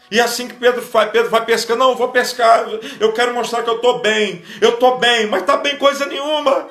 E 0.09 0.19
é 0.19 0.23
assim 0.23 0.47
que 0.47 0.55
Pedro 0.55 0.81
faz, 0.81 1.11
Pedro 1.11 1.29
vai 1.29 1.45
pescar, 1.45 1.77
não, 1.77 1.95
vou 1.95 2.09
pescar, 2.09 2.65
eu 2.99 3.11
quero 3.13 3.33
mostrar 3.33 3.63
que 3.63 3.69
eu 3.69 3.77
estou 3.77 3.99
bem, 3.99 4.43
eu 4.61 4.69
estou 4.69 4.97
bem, 4.97 5.25
mas 5.27 5.41
está 5.41 5.57
bem 5.57 5.77
coisa 5.77 6.05
nenhuma. 6.05 6.69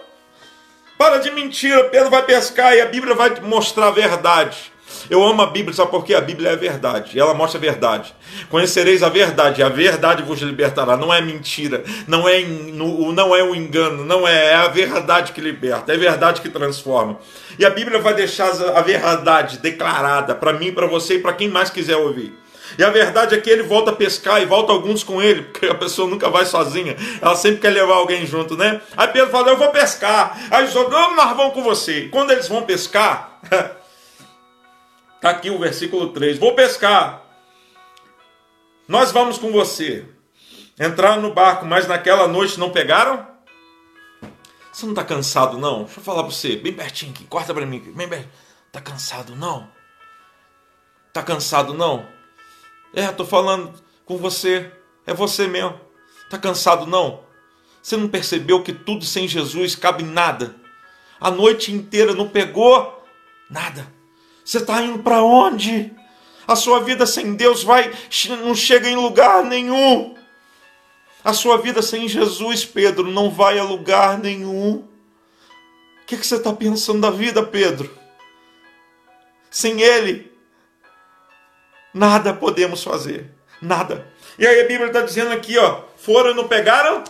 Para 0.97 1.19
de 1.19 1.31
mentira, 1.31 1.85
Pedro 1.85 2.11
vai 2.11 2.23
pescar 2.23 2.75
e 2.75 2.81
a 2.81 2.87
Bíblia 2.87 3.15
vai 3.15 3.41
mostrar 3.41 3.89
a 3.89 3.91
verdade. 3.91 4.73
Eu 5.11 5.23
amo 5.23 5.43
a 5.43 5.47
Bíblia, 5.47 5.75
sabe 5.75 5.91
por 5.91 6.05
quê? 6.05 6.15
A 6.15 6.21
Bíblia 6.21 6.51
é 6.51 6.53
a 6.53 6.57
verdade, 6.57 7.19
ela 7.19 7.35
mostra 7.35 7.59
a 7.59 7.61
verdade. 7.61 8.15
Conhecereis 8.49 9.03
a 9.03 9.09
verdade, 9.09 9.63
a 9.63 9.69
verdade 9.69 10.23
vos 10.23 10.41
libertará. 10.41 10.97
Não 10.97 11.13
é 11.13 11.21
mentira, 11.21 11.85
não 12.07 12.29
é, 12.29 12.41
não 12.43 13.35
é 13.35 13.43
um 13.45 13.55
engano, 13.55 14.05
não 14.05 14.27
é, 14.27 14.53
é 14.53 14.55
a 14.55 14.69
verdade 14.69 15.33
que 15.33 15.41
liberta, 15.41 15.93
é 15.93 15.97
a 15.97 15.99
verdade 15.99 16.41
que 16.41 16.49
transforma. 16.49 17.19
E 17.59 17.65
a 17.65 17.71
Bíblia 17.71 18.01
vai 18.01 18.15
deixar 18.15 18.49
a 18.49 18.81
verdade 18.81 19.59
declarada 19.59 20.35
para 20.35 20.53
mim, 20.53 20.73
para 20.73 20.87
você 20.87 21.15
e 21.15 21.19
para 21.19 21.33
quem 21.33 21.49
mais 21.49 21.71
quiser 21.71 21.97
ouvir. 21.97 22.45
E 22.79 22.83
a 22.83 22.91
verdade 22.91 23.35
é 23.35 23.41
que 23.41 23.49
ele 23.49 23.63
volta 23.63 23.91
a 23.91 23.95
pescar 23.95 24.43
e 24.43 24.47
volta 24.47 24.73
alguns 24.73 25.05
com 25.05 25.23
ele, 25.23 25.43
porque 25.43 25.67
a 25.67 25.75
pessoa 25.75 26.09
nunca 26.09 26.29
vai 26.29 26.45
sozinha, 26.45 26.97
ela 27.21 27.37
sempre 27.37 27.61
quer 27.61 27.71
levar 27.71 27.95
alguém 27.95 28.27
junto, 28.27 28.57
né? 28.57 28.81
Aí 28.97 29.09
Pedro 29.09 29.31
fala: 29.31 29.51
Eu 29.51 29.57
vou 29.57 29.69
pescar. 29.69 30.39
Aí 30.51 30.65
os 30.65 30.75
outros, 30.75 30.95
nós 31.15 31.37
vamos 31.37 31.55
com 31.55 31.63
você. 31.63 32.09
Quando 32.11 32.31
eles 32.33 32.49
vão 32.49 32.63
pescar, 32.63 33.39
Está 35.25 35.39
aqui 35.39 35.49
o 35.49 35.59
versículo 35.59 36.13
3. 36.13 36.37
Vou 36.37 36.55
pescar. 36.55 37.25
Nós 38.87 39.11
vamos 39.11 39.39
com 39.39 39.51
você. 39.51 40.07
Entraram 40.79 41.23
no 41.23 41.33
barco, 41.33 41.65
mas 41.65 41.89
naquela 41.89 42.29
noite 42.29 42.61
não 42.61 42.71
pegaram? 42.71 43.27
Você 44.71 44.85
não 44.85 44.93
está 44.93 45.03
cansado, 45.03 45.57
não? 45.57 45.85
Deixa 45.85 45.99
eu 45.99 46.05
falar 46.05 46.25
para 46.25 46.31
você, 46.31 46.57
bem 46.57 46.75
pertinho 46.75 47.13
aqui, 47.13 47.25
corta 47.25 47.55
para 47.55 47.65
mim. 47.65 47.81
Bem 47.97 48.07
pertinho. 48.07 48.31
Tá 48.71 48.83
cansado, 48.83 49.35
não? 49.35 49.67
Tá 51.11 51.23
cansado, 51.23 51.73
não? 51.73 52.07
É, 52.93 53.11
tô 53.11 53.25
falando 53.25 53.73
com 54.05 54.19
você. 54.19 54.71
É 55.07 55.15
você 55.15 55.47
mesmo. 55.47 55.81
Tá 56.29 56.37
cansado, 56.37 56.85
não? 56.85 57.25
Você 57.83 57.97
não 57.97 58.09
percebeu 58.09 58.63
que 58.63 58.75
tudo 58.75 59.07
sem 59.07 59.27
Jesus 59.27 59.75
cabe 59.75 60.03
nada? 60.03 60.55
A 61.19 61.31
noite 61.31 61.73
inteira 61.73 62.13
não 62.13 62.29
pegou 62.29 63.03
nada. 63.49 63.91
Você 64.45 64.59
está 64.59 64.83
indo 64.83 64.99
para 64.99 65.23
onde? 65.23 65.93
A 66.47 66.55
sua 66.55 66.81
vida 66.81 67.07
sem 67.07 67.35
Deus 67.35 67.63
vai 67.65 67.91
não 68.43 68.55
chega 68.55 68.89
em 68.89 68.97
lugar 68.97 69.43
nenhum. 69.43 70.15
A 71.25 71.33
sua 71.33 71.57
vida 71.57 71.81
sem 71.81 72.07
Jesus, 72.07 72.67
Pedro, 72.67 73.11
não 73.11 73.31
vai 73.31 73.59
a 73.59 73.65
lugar 73.65 74.19
nenhum. 74.19 74.87
O 76.03 76.07
que, 76.07 76.19
que 76.19 76.27
você 76.27 76.37
está 76.37 76.53
pensando 76.53 77.01
da 77.01 77.11
vida, 77.11 77.43
Pedro? 77.43 77.91
Sem 79.51 79.81
Ele, 79.81 80.31
nada 81.95 82.35
podemos 82.35 82.85
fazer. 82.85 83.31
Nada. 83.63 84.13
E 84.39 84.47
aí 84.47 84.61
a 84.61 84.69
Bíblia 84.69 84.89
está 84.89 85.01
dizendo 85.01 85.33
aqui, 85.33 85.57
ó, 85.57 85.85
foram 85.97 86.33
e 86.33 86.35
não 86.35 86.47
pegaram? 86.47 86.97
Nada. 86.97 87.05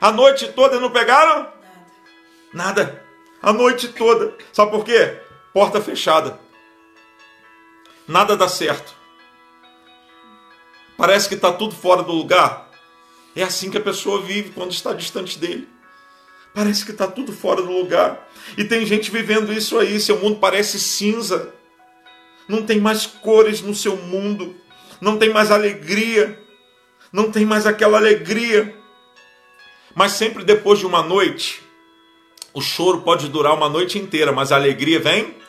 A 0.00 0.10
noite 0.10 0.48
toda 0.52 0.80
não 0.80 0.90
pegaram? 0.90 1.52
Nada. 2.54 2.84
Nada. 2.84 3.02
A 3.42 3.52
noite 3.52 3.88
toda. 3.88 4.34
Sabe 4.52 4.70
por 4.70 4.84
quê? 4.84 5.18
Porta 5.52 5.80
fechada. 5.80 6.38
Nada 8.06 8.36
dá 8.36 8.48
certo. 8.48 8.94
Parece 10.96 11.28
que 11.28 11.34
está 11.34 11.52
tudo 11.52 11.74
fora 11.74 12.02
do 12.02 12.12
lugar. 12.12 12.70
É 13.34 13.42
assim 13.42 13.70
que 13.70 13.78
a 13.78 13.82
pessoa 13.82 14.20
vive 14.20 14.50
quando 14.50 14.72
está 14.72 14.92
distante 14.92 15.38
dele. 15.38 15.68
Parece 16.54 16.84
que 16.84 16.90
está 16.90 17.06
tudo 17.06 17.32
fora 17.32 17.62
do 17.62 17.70
lugar. 17.70 18.28
E 18.56 18.64
tem 18.64 18.84
gente 18.84 19.10
vivendo 19.10 19.52
isso 19.52 19.78
aí. 19.78 19.98
Seu 19.98 20.18
mundo 20.18 20.38
parece 20.38 20.78
cinza. 20.78 21.52
Não 22.46 22.64
tem 22.64 22.80
mais 22.80 23.06
cores 23.06 23.62
no 23.62 23.74
seu 23.74 23.96
mundo. 23.96 24.54
Não 25.00 25.16
tem 25.16 25.30
mais 25.30 25.50
alegria. 25.50 26.38
Não 27.12 27.30
tem 27.30 27.44
mais 27.44 27.66
aquela 27.66 27.98
alegria. 27.98 28.76
Mas 29.94 30.12
sempre 30.12 30.44
depois 30.44 30.78
de 30.78 30.86
uma 30.86 31.02
noite, 31.02 31.62
o 32.52 32.60
choro 32.60 33.00
pode 33.00 33.28
durar 33.28 33.54
uma 33.54 33.68
noite 33.68 33.98
inteira, 33.98 34.32
mas 34.32 34.52
a 34.52 34.56
alegria 34.56 35.00
vem 35.00 35.41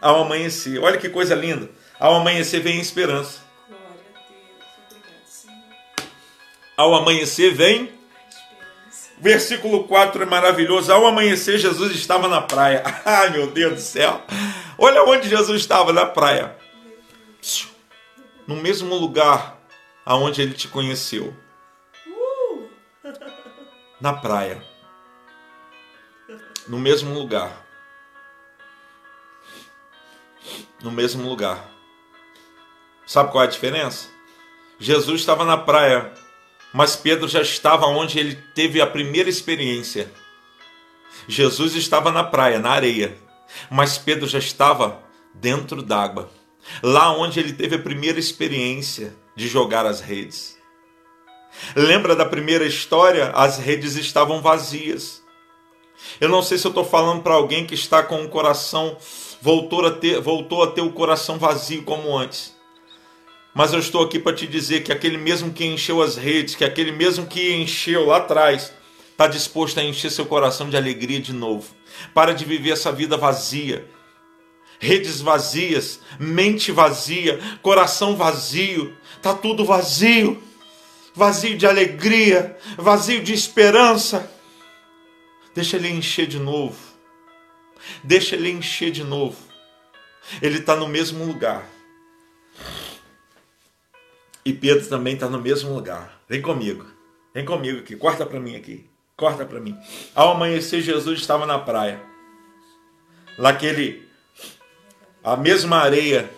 ao 0.00 0.22
amanhecer. 0.22 0.78
Olha 0.80 0.98
que 0.98 1.08
coisa 1.08 1.34
linda. 1.34 1.68
Ao 1.98 2.14
amanhecer 2.14 2.60
vem 2.60 2.78
a 2.78 2.82
esperança. 2.82 3.40
Glória 3.68 3.86
a 4.14 4.18
Deus. 4.18 4.66
Obrigado, 4.90 5.26
Senhor. 5.26 6.10
Ao 6.76 6.94
amanhecer 6.94 7.54
vem 7.54 7.98
Versículo 9.20 9.82
4 9.84 10.22
é 10.22 10.26
maravilhoso. 10.26 10.92
Ao 10.92 11.04
amanhecer, 11.04 11.58
Jesus 11.58 11.92
estava 11.92 12.28
na 12.28 12.40
praia. 12.40 12.84
Ai, 13.04 13.30
meu 13.30 13.48
Deus 13.48 13.74
do 13.74 13.80
céu. 13.80 14.22
Olha 14.78 15.02
onde 15.02 15.28
Jesus 15.28 15.60
estava 15.60 15.92
na 15.92 16.06
praia. 16.06 16.56
No 18.46 18.54
mesmo 18.54 18.94
lugar 18.94 19.60
aonde 20.06 20.40
ele 20.40 20.54
te 20.54 20.68
conheceu. 20.68 21.36
Uh! 22.06 22.68
Na 24.00 24.12
praia 24.12 24.62
no 26.68 26.78
mesmo 26.78 27.14
lugar. 27.14 27.66
No 30.82 30.90
mesmo 30.90 31.28
lugar. 31.28 31.68
Sabe 33.06 33.32
qual 33.32 33.44
é 33.44 33.46
a 33.46 33.50
diferença? 33.50 34.08
Jesus 34.78 35.20
estava 35.20 35.44
na 35.44 35.56
praia, 35.56 36.12
mas 36.72 36.94
Pedro 36.94 37.26
já 37.26 37.40
estava 37.40 37.86
onde 37.86 38.18
ele 38.18 38.36
teve 38.54 38.80
a 38.80 38.86
primeira 38.86 39.28
experiência. 39.28 40.12
Jesus 41.26 41.74
estava 41.74 42.12
na 42.12 42.22
praia, 42.22 42.58
na 42.58 42.70
areia, 42.70 43.16
mas 43.70 43.98
Pedro 43.98 44.26
já 44.26 44.38
estava 44.38 45.02
dentro 45.34 45.82
d'água, 45.82 46.30
lá 46.82 47.10
onde 47.10 47.40
ele 47.40 47.52
teve 47.52 47.76
a 47.76 47.80
primeira 47.80 48.18
experiência 48.18 49.16
de 49.34 49.48
jogar 49.48 49.86
as 49.86 50.00
redes. 50.00 50.58
Lembra 51.74 52.14
da 52.14 52.24
primeira 52.24 52.64
história? 52.64 53.30
As 53.30 53.58
redes 53.58 53.96
estavam 53.96 54.40
vazias. 54.40 55.22
Eu 56.20 56.28
não 56.28 56.42
sei 56.42 56.58
se 56.58 56.66
eu 56.66 56.70
estou 56.70 56.84
falando 56.84 57.22
para 57.22 57.34
alguém 57.34 57.66
que 57.66 57.74
está 57.74 58.02
com 58.02 58.22
o 58.22 58.28
coração, 58.28 58.96
voltou 59.40 59.86
a, 59.86 59.90
ter, 59.90 60.20
voltou 60.20 60.62
a 60.62 60.66
ter 60.68 60.80
o 60.80 60.92
coração 60.92 61.38
vazio 61.38 61.82
como 61.82 62.16
antes. 62.16 62.56
Mas 63.54 63.72
eu 63.72 63.78
estou 63.78 64.02
aqui 64.02 64.18
para 64.18 64.36
te 64.36 64.46
dizer 64.46 64.82
que 64.82 64.92
aquele 64.92 65.18
mesmo 65.18 65.52
que 65.52 65.64
encheu 65.64 66.02
as 66.02 66.16
redes, 66.16 66.54
que 66.54 66.64
aquele 66.64 66.92
mesmo 66.92 67.26
que 67.26 67.54
encheu 67.54 68.06
lá 68.06 68.18
atrás, 68.18 68.72
está 69.10 69.26
disposto 69.26 69.78
a 69.78 69.82
encher 69.82 70.10
seu 70.10 70.26
coração 70.26 70.70
de 70.70 70.76
alegria 70.76 71.20
de 71.20 71.32
novo. 71.32 71.74
Para 72.14 72.32
de 72.32 72.44
viver 72.44 72.70
essa 72.70 72.92
vida 72.92 73.16
vazia. 73.16 73.84
Redes 74.78 75.20
vazias, 75.20 76.00
mente 76.20 76.70
vazia, 76.70 77.40
coração 77.62 78.14
vazio, 78.14 78.96
está 79.16 79.34
tudo 79.34 79.64
vazio. 79.64 80.40
Vazio 81.14 81.58
de 81.58 81.66
alegria, 81.66 82.56
vazio 82.76 83.20
de 83.20 83.34
esperança 83.34 84.30
Deixa 85.58 85.76
ele 85.76 85.88
encher 85.88 86.28
de 86.28 86.38
novo. 86.38 86.76
Deixa 88.02 88.36
ele 88.36 88.50
encher 88.50 88.90
de 88.90 89.04
novo. 89.04 89.36
Ele 90.42 90.58
está 90.58 90.76
no 90.76 90.88
mesmo 90.88 91.24
lugar. 91.24 91.66
E 94.44 94.52
Pedro 94.52 94.88
também 94.88 95.14
está 95.14 95.28
no 95.28 95.40
mesmo 95.40 95.74
lugar. 95.74 96.20
Vem 96.28 96.40
comigo. 96.40 96.86
Vem 97.34 97.44
comigo 97.44 97.80
aqui. 97.80 97.96
Corta 97.96 98.24
para 98.24 98.40
mim 98.40 98.56
aqui. 98.56 98.88
Corta 99.16 99.44
para 99.44 99.60
mim. 99.60 99.76
Ao 100.14 100.32
amanhecer, 100.32 100.80
Jesus 100.80 101.20
estava 101.20 101.44
na 101.44 101.58
praia. 101.58 102.00
Que 103.58 104.08
a 105.22 105.36
mesma 105.36 105.76
areia 105.76 106.30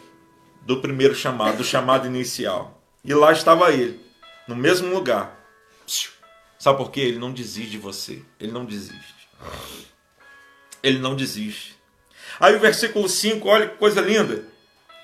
do 0.63 0.81
primeiro 0.81 1.15
chamado, 1.15 1.59
do 1.59 1.65
chamado 1.65 2.07
inicial. 2.07 2.83
E 3.05 3.15
lá 3.15 3.33
estava 3.33 3.73
ele, 3.73 4.01
no 4.47 4.55
mesmo 4.55 4.93
lugar. 4.93 5.39
Sabe 6.59 6.79
por 6.79 6.91
quê? 6.91 7.01
Ele 7.01 7.19
não 7.19 7.33
desiste 7.33 7.71
de 7.71 7.79
você. 7.79 8.23
Ele 8.39 8.53
não 8.53 8.65
desiste. 8.65 9.29
Ele 10.83 10.99
não 10.99 11.15
desiste. 11.15 11.79
Aí 12.39 12.55
o 12.55 12.61
versículo 12.61 13.09
5, 13.09 13.49
olha 13.49 13.69
que 13.69 13.77
coisa 13.77 14.01
linda. 14.01 14.45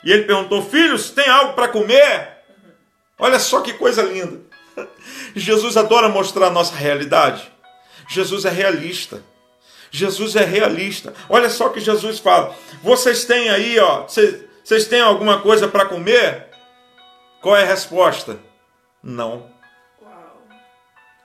E 0.03 0.13
ele 0.13 0.25
perguntou: 0.25 0.63
Filhos, 0.63 1.11
tem 1.11 1.29
algo 1.29 1.55
para 1.55 1.69
comer? 1.69 2.29
Olha 3.19 3.39
só 3.39 3.61
que 3.61 3.73
coisa 3.73 4.03
linda. 4.03 4.41
Jesus 5.35 5.77
adora 5.77 6.09
mostrar 6.09 6.47
a 6.47 6.51
nossa 6.51 6.75
realidade. 6.75 7.51
Jesus 8.09 8.45
é 8.45 8.51
realista. 8.51 9.23
Jesus 9.91 10.37
é 10.37 10.45
realista. 10.45 11.15
Olha 11.29 11.49
só 11.49 11.69
o 11.69 11.73
que 11.73 11.81
Jesus 11.81 12.19
fala. 12.19 12.55
Vocês 12.83 13.25
têm 13.25 13.49
aí, 13.51 13.79
ó, 13.79 14.03
vocês 14.03 14.87
têm 14.87 15.01
alguma 15.01 15.41
coisa 15.41 15.69
para 15.69 15.87
comer? 15.87 16.47
Qual 17.41 17.57
é 17.57 17.63
a 17.63 17.67
resposta? 17.67 18.39
Não. 19.03 19.51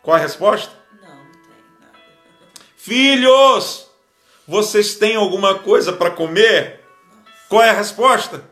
Qual 0.02 0.16
é 0.16 0.20
a 0.20 0.24
resposta? 0.24 0.72
Não, 1.02 1.16
não 1.16 1.32
tem 1.32 1.80
nada. 1.80 2.00
Filhos, 2.78 3.91
vocês 4.52 4.96
têm 4.96 5.16
alguma 5.16 5.60
coisa 5.60 5.94
para 5.94 6.12
comer? 6.12 6.82
Qual 7.48 7.64
é 7.64 7.70
a 7.70 7.74
resposta? 7.74 8.44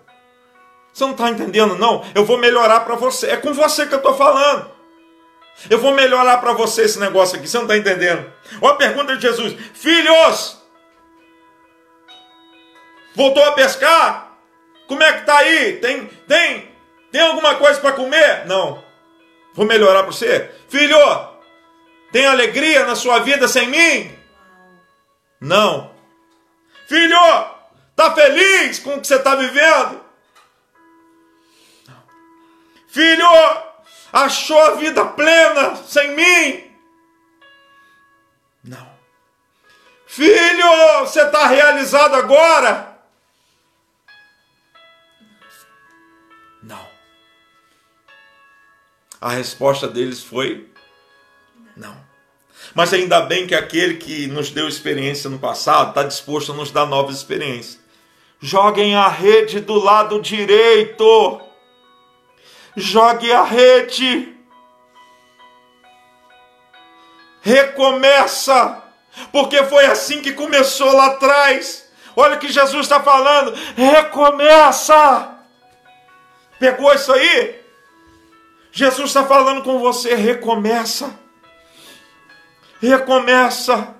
Você 0.94 1.04
não 1.04 1.12
está 1.12 1.30
entendendo, 1.30 1.76
não? 1.76 2.06
Eu 2.16 2.24
vou 2.24 2.38
melhorar 2.38 2.80
para 2.80 2.96
você. 2.96 3.28
É 3.28 3.36
com 3.36 3.54
você 3.54 3.86
que 3.86 3.94
eu 3.94 3.98
estou 3.98 4.14
falando. 4.16 4.72
Eu 5.70 5.78
vou 5.78 5.94
melhorar 5.94 6.38
para 6.38 6.54
você 6.54 6.84
esse 6.84 6.98
negócio 6.98 7.38
aqui. 7.38 7.50
Você 7.50 7.58
não 7.58 7.66
está 7.66 7.76
entendendo? 7.76 8.32
Olha 8.62 8.76
a 8.76 8.78
pergunta 8.78 9.18
de 9.18 9.22
Jesus: 9.22 9.54
Filhos, 9.74 10.58
voltou 13.14 13.44
a 13.44 13.52
pescar? 13.52 14.38
Como 14.88 15.04
é 15.04 15.12
que 15.12 15.20
está 15.20 15.38
aí? 15.40 15.80
Tem, 15.82 16.06
tem, 16.26 16.72
tem 17.12 17.22
alguma 17.22 17.56
coisa 17.56 17.78
para 17.82 17.92
comer? 17.92 18.46
Não. 18.48 18.82
Vou 19.54 19.66
melhorar 19.66 20.04
para 20.04 20.14
você. 20.14 20.50
Filho, 20.70 20.98
tem 22.10 22.26
alegria 22.26 22.86
na 22.86 22.96
sua 22.96 23.20
vida 23.20 23.50
sem 23.50 23.68
mim? 23.68 24.18
Não. 25.42 25.89
Filho, 26.90 27.56
está 27.92 28.16
feliz 28.16 28.80
com 28.80 28.96
o 28.96 29.00
que 29.00 29.06
você 29.06 29.18
está 29.18 29.36
vivendo? 29.36 30.04
Filho, 32.88 33.28
achou 34.12 34.60
a 34.60 34.72
vida 34.72 35.06
plena 35.06 35.76
sem 35.76 36.16
mim? 36.16 36.76
Não. 38.64 38.92
Filho, 40.08 41.02
você 41.02 41.22
está 41.22 41.46
realizado 41.46 42.16
agora? 42.16 42.98
Não. 46.64 46.90
A 49.22 49.30
resposta 49.30 49.88
deles 49.88 50.24
foi 50.24 50.74
não. 51.78 52.09
Mas 52.74 52.94
ainda 52.94 53.22
bem 53.22 53.48
que 53.48 53.56
aquele 53.56 53.96
que 53.96 54.28
nos 54.28 54.52
deu 54.52 54.68
experiência 54.68 55.30
no 55.30 55.40
passado 55.40 55.90
está 55.90 56.04
disposto 56.04 56.52
a 56.52 56.56
nos 56.56 56.72
dar 56.72 56.86
novas 56.86 57.18
experiências. 57.18 57.80
Joguem 58.40 58.96
a 58.96 59.08
rede 59.08 59.60
do 59.60 59.74
lado 59.74 60.22
direito. 60.22 61.42
Jogue 62.76 63.32
a 63.32 63.44
rede. 63.44 64.34
Recomeça. 67.42 68.84
Porque 69.32 69.64
foi 69.64 69.86
assim 69.86 70.22
que 70.22 70.34
começou 70.34 70.94
lá 70.94 71.08
atrás. 71.08 71.90
Olha 72.16 72.36
o 72.36 72.40
que 72.40 72.52
Jesus 72.52 72.82
está 72.86 73.02
falando. 73.02 73.54
Recomeça. 73.76 75.38
Pegou 76.60 76.94
isso 76.94 77.12
aí? 77.12 77.60
Jesus 78.72 79.08
está 79.10 79.26
falando 79.26 79.64
com 79.64 79.80
você. 79.80 80.14
Recomeça 80.14 81.29
recomeça. 82.80 83.96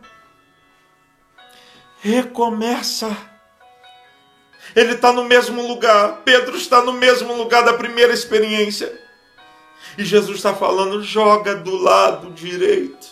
Recomeça. 2.02 3.16
Ele 4.76 4.94
está 4.94 5.12
no 5.12 5.24
mesmo 5.24 5.68
lugar. 5.68 6.22
Pedro 6.24 6.56
está 6.56 6.82
no 6.82 6.94
mesmo 6.94 7.34
lugar 7.34 7.64
da 7.64 7.74
primeira 7.74 8.14
experiência. 8.14 9.00
E 9.98 10.06
Jesus 10.06 10.38
está 10.38 10.54
falando: 10.54 11.04
joga 11.04 11.56
do 11.56 11.76
lado 11.76 12.32
direito. 12.32 13.08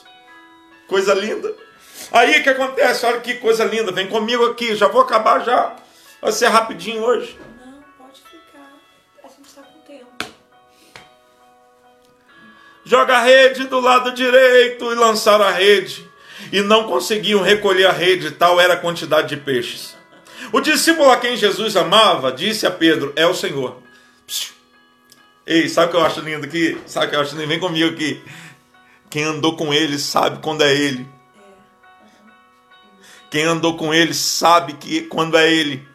Coisa 0.88 1.14
linda. 1.14 1.54
Aí 2.12 2.40
o 2.40 2.44
que 2.44 2.50
acontece? 2.50 3.06
Olha 3.06 3.20
que 3.20 3.36
coisa 3.36 3.66
linda. 3.66 3.92
Vem 3.92 4.08
comigo 4.08 4.46
aqui. 4.46 4.76
Já 4.76 4.88
vou 4.88 5.02
acabar 5.02 5.44
já. 5.44 5.76
Vai 6.22 6.32
ser 6.32 6.48
rapidinho 6.48 7.04
hoje. 7.04 7.38
Joga 12.88 13.18
a 13.18 13.22
rede 13.22 13.66
do 13.66 13.80
lado 13.80 14.14
direito 14.14 14.92
e 14.92 14.96
lançaram 14.96 15.46
a 15.46 15.52
rede. 15.52 16.08
E 16.52 16.62
não 16.62 16.86
conseguiam 16.86 17.42
recolher 17.42 17.88
a 17.88 17.92
rede, 17.92 18.32
tal 18.32 18.60
era 18.60 18.76
a 18.76 18.78
quantidade 18.78 19.30
de 19.30 19.38
peixes. 19.38 19.98
O 20.54 20.62
discípulo 20.62 21.12
a 21.12 21.18
quem 21.18 21.36
Jesus 21.36 21.76
amava 21.76 22.32
disse 22.32 22.66
a 22.66 22.72
Pedro: 22.72 23.12
É 23.16 23.28
o 23.28 23.34
Senhor. 23.34 23.84
Ei, 25.46 25.68
sabe 25.68 25.88
o 25.88 25.92
que 25.92 25.98
eu 25.98 26.06
acho 26.06 26.22
lindo 26.22 26.46
aqui? 26.46 26.78
Sabe 26.86 27.08
o 27.08 27.10
que 27.10 27.16
eu 27.16 27.22
acho 27.22 27.36
lindo? 27.36 27.48
Vem 27.48 27.60
comigo 27.60 27.94
aqui. 27.94 28.22
Quem 29.10 29.24
andou 29.24 29.56
com 29.56 29.74
ele 29.74 29.98
sabe 29.98 30.40
quando 30.42 30.62
é 30.62 30.74
ele. 30.74 31.06
Quem 33.30 33.44
andou 33.44 33.76
com 33.76 33.94
ele 33.94 34.14
sabe 34.14 34.74
que 34.74 35.02
quando 35.02 35.38
é 35.38 35.52
ele. 35.52 35.86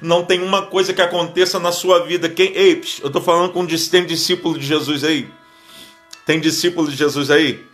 Não 0.00 0.24
tem 0.24 0.42
uma 0.42 0.66
coisa 0.66 0.92
que 0.92 1.00
aconteça 1.00 1.58
na 1.58 1.72
sua 1.72 2.04
vida. 2.04 2.28
Quem, 2.28 2.52
ei, 2.54 2.82
eu 3.00 3.06
estou 3.06 3.22
falando 3.22 3.52
com 3.52 3.60
um 3.60 3.66
discípulo 3.66 4.58
de 4.58 4.66
Jesus 4.66 5.04
aí. 5.04 5.30
Tem 6.26 6.40
discípulo 6.40 6.90
de 6.90 6.96
Jesus 6.96 7.30
aí? 7.30 7.64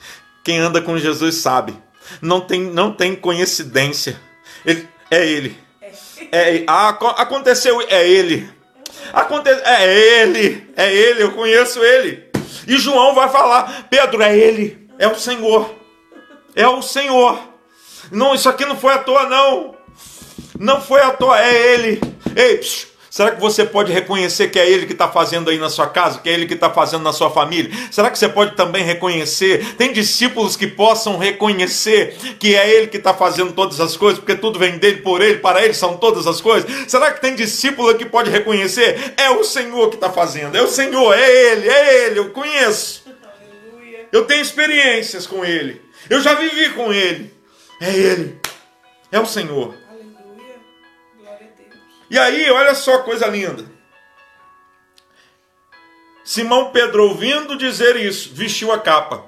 Quem 0.43 0.59
anda 0.59 0.81
com 0.81 0.99
Jesus 0.99 1.37
sabe. 1.37 1.75
Não 2.21 2.41
tem, 2.41 2.61
não 2.61 2.93
tem 2.93 3.15
coincidência. 3.15 4.21
Ele, 4.65 4.89
é 5.11 5.27
ele. 5.27 5.57
É, 6.33 6.65
ah, 6.67 6.89
aconteceu, 6.89 7.81
é 7.89 8.09
ele. 8.09 8.49
Aconte, 9.13 9.49
é 9.49 10.23
ele. 10.23 10.73
É 10.77 10.93
ele, 10.93 11.23
eu 11.23 11.33
conheço 11.33 11.83
ele. 11.83 12.31
E 12.67 12.77
João 12.77 13.15
vai 13.15 13.29
falar: 13.29 13.87
Pedro, 13.89 14.23
é 14.23 14.37
ele. 14.37 14.89
É 14.99 15.09
o 15.09 15.19
Senhor. 15.19 15.75
É 16.55 16.67
o 16.67 16.83
Senhor. 16.83 17.39
Não, 18.11 18.35
isso 18.35 18.49
aqui 18.49 18.65
não 18.65 18.77
foi 18.77 18.95
à 18.95 18.99
toa, 18.99 19.29
não. 19.29 19.77
Não 20.59 20.81
foi 20.81 21.01
à 21.01 21.11
toa, 21.11 21.41
é 21.41 21.75
ele. 21.75 22.01
Ei, 22.37 22.59
psiu, 22.59 22.90
Será 23.11 23.33
que 23.33 23.41
você 23.41 23.65
pode 23.65 23.93
reconhecer 23.93 24.49
que 24.51 24.59
é 24.59 24.71
Ele 24.71 24.87
que 24.87 24.93
está 24.93 25.09
fazendo 25.09 25.51
aí 25.51 25.59
na 25.59 25.69
sua 25.69 25.89
casa, 25.89 26.21
que 26.21 26.31
é 26.31 26.33
Ele 26.33 26.47
que 26.47 26.55
está 26.55 26.71
fazendo 26.71 27.03
na 27.03 27.13
sua 27.13 27.29
família? 27.29 27.69
Será 27.91 28.09
que 28.09 28.17
você 28.17 28.29
pode 28.29 28.55
também 28.55 28.85
reconhecer? 28.85 29.75
Tem 29.75 29.93
discípulos 29.93 30.55
que 30.55 30.69
possam 30.69 31.19
reconhecer 31.19 32.17
que 32.39 32.55
é 32.55 32.71
Ele 32.71 32.87
que 32.87 32.99
está 32.99 33.13
fazendo 33.13 33.53
todas 33.53 33.81
as 33.81 33.97
coisas, 33.97 34.21
porque 34.21 34.37
tudo 34.37 34.61
vem 34.61 34.79
dele, 34.79 34.99
por 34.99 35.21
Ele, 35.21 35.39
para 35.39 35.65
Ele 35.65 35.75
são 35.75 35.97
todas 35.97 36.29
as 36.29 36.41
coisas? 36.41 36.71
Será 36.87 37.11
que 37.11 37.21
tem 37.21 37.35
discípulo 37.35 37.93
que 37.97 38.05
pode 38.05 38.31
reconhecer? 38.31 39.15
É 39.17 39.29
o 39.29 39.43
Senhor 39.43 39.89
que 39.89 39.97
está 39.97 40.11
fazendo, 40.11 40.57
é 40.57 40.63
o 40.63 40.69
Senhor, 40.69 41.13
é 41.13 41.53
Ele, 41.53 41.69
é 41.69 42.07
Ele, 42.07 42.21
eu 42.21 42.31
conheço. 42.31 43.05
Eu 44.13 44.25
tenho 44.25 44.41
experiências 44.41 45.27
com 45.27 45.45
Ele, 45.45 45.83
eu 46.09 46.21
já 46.21 46.35
vivi 46.35 46.71
com 46.71 46.93
Ele. 46.93 47.35
É 47.81 47.91
Ele, 47.91 48.39
é 49.11 49.19
o 49.19 49.27
Senhor. 49.27 49.80
E 52.11 52.19
aí, 52.19 52.51
olha 52.51 52.75
só 52.75 53.03
coisa 53.05 53.29
linda. 53.29 53.65
Simão 56.25 56.73
Pedro, 56.73 57.09
ouvindo 57.09 57.57
dizer 57.57 57.95
isso, 57.97 58.35
vestiu 58.35 58.73
a 58.73 58.79
capa. 58.81 59.25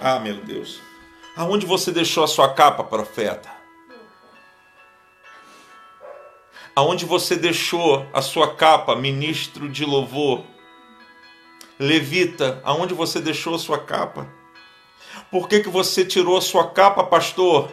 Ah, 0.00 0.18
meu 0.18 0.36
Deus. 0.36 0.78
Aonde 1.34 1.64
você 1.64 1.90
deixou 1.90 2.22
a 2.22 2.28
sua 2.28 2.52
capa, 2.52 2.84
profeta? 2.84 3.50
Aonde 6.76 7.06
você 7.06 7.34
deixou 7.34 8.06
a 8.12 8.20
sua 8.20 8.54
capa, 8.54 8.94
ministro 8.94 9.68
de 9.68 9.84
louvor? 9.84 10.44
Levita, 11.78 12.60
aonde 12.62 12.92
você 12.92 13.20
deixou 13.20 13.54
a 13.54 13.58
sua 13.58 13.78
capa? 13.78 14.28
Por 15.30 15.48
que, 15.48 15.60
que 15.60 15.68
você 15.68 16.04
tirou 16.04 16.36
a 16.36 16.42
sua 16.42 16.70
capa, 16.70 17.04
pastor? 17.04 17.70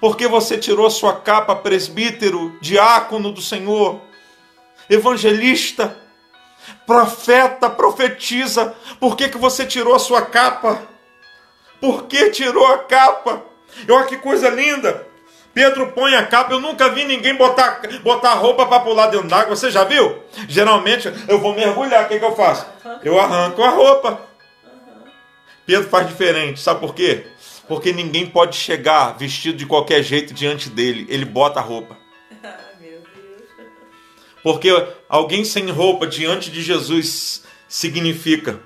Porque 0.00 0.26
você 0.26 0.58
tirou 0.58 0.90
sua 0.90 1.14
capa, 1.14 1.54
presbítero, 1.54 2.56
diácono 2.60 3.32
do 3.32 3.40
Senhor, 3.40 4.00
evangelista, 4.88 5.96
profeta, 6.86 7.70
profetiza. 7.70 8.74
Por 8.98 9.16
que, 9.16 9.28
que 9.28 9.38
você 9.38 9.64
tirou 9.64 9.94
a 9.94 9.98
sua 9.98 10.22
capa? 10.22 10.82
Por 11.80 12.04
que 12.04 12.30
tirou 12.30 12.66
a 12.66 12.78
capa? 12.78 13.42
Olha 13.88 14.06
que 14.06 14.16
coisa 14.16 14.48
linda. 14.48 15.06
Pedro 15.54 15.88
põe 15.92 16.14
a 16.14 16.26
capa. 16.26 16.52
Eu 16.52 16.60
nunca 16.60 16.88
vi 16.88 17.04
ninguém 17.04 17.34
botar, 17.34 17.80
botar 18.02 18.34
roupa 18.34 18.66
para 18.66 18.80
pular 18.80 19.06
dentro 19.08 19.28
d'água. 19.28 19.54
Você 19.54 19.70
já 19.70 19.84
viu? 19.84 20.22
Geralmente 20.48 21.12
eu 21.28 21.38
vou 21.38 21.54
mergulhar. 21.54 22.04
O 22.04 22.08
que, 22.08 22.18
que 22.18 22.24
eu 22.24 22.34
faço? 22.34 22.66
Eu 23.02 23.20
arranco 23.20 23.62
a 23.62 23.70
roupa. 23.70 24.20
Pedro 25.66 25.88
faz 25.88 26.06
diferente. 26.08 26.60
Sabe 26.60 26.80
por 26.80 26.94
quê? 26.94 27.26
Porque 27.72 27.90
ninguém 27.90 28.26
pode 28.26 28.54
chegar 28.54 29.16
vestido 29.16 29.56
de 29.56 29.64
qualquer 29.64 30.02
jeito 30.02 30.34
diante 30.34 30.68
dele. 30.68 31.06
Ele 31.08 31.24
bota 31.24 31.58
a 31.58 31.62
roupa. 31.62 31.96
Porque 34.44 34.68
alguém 35.08 35.42
sem 35.42 35.70
roupa 35.70 36.06
diante 36.06 36.50
de 36.50 36.60
Jesus 36.60 37.44
significa 37.66 38.60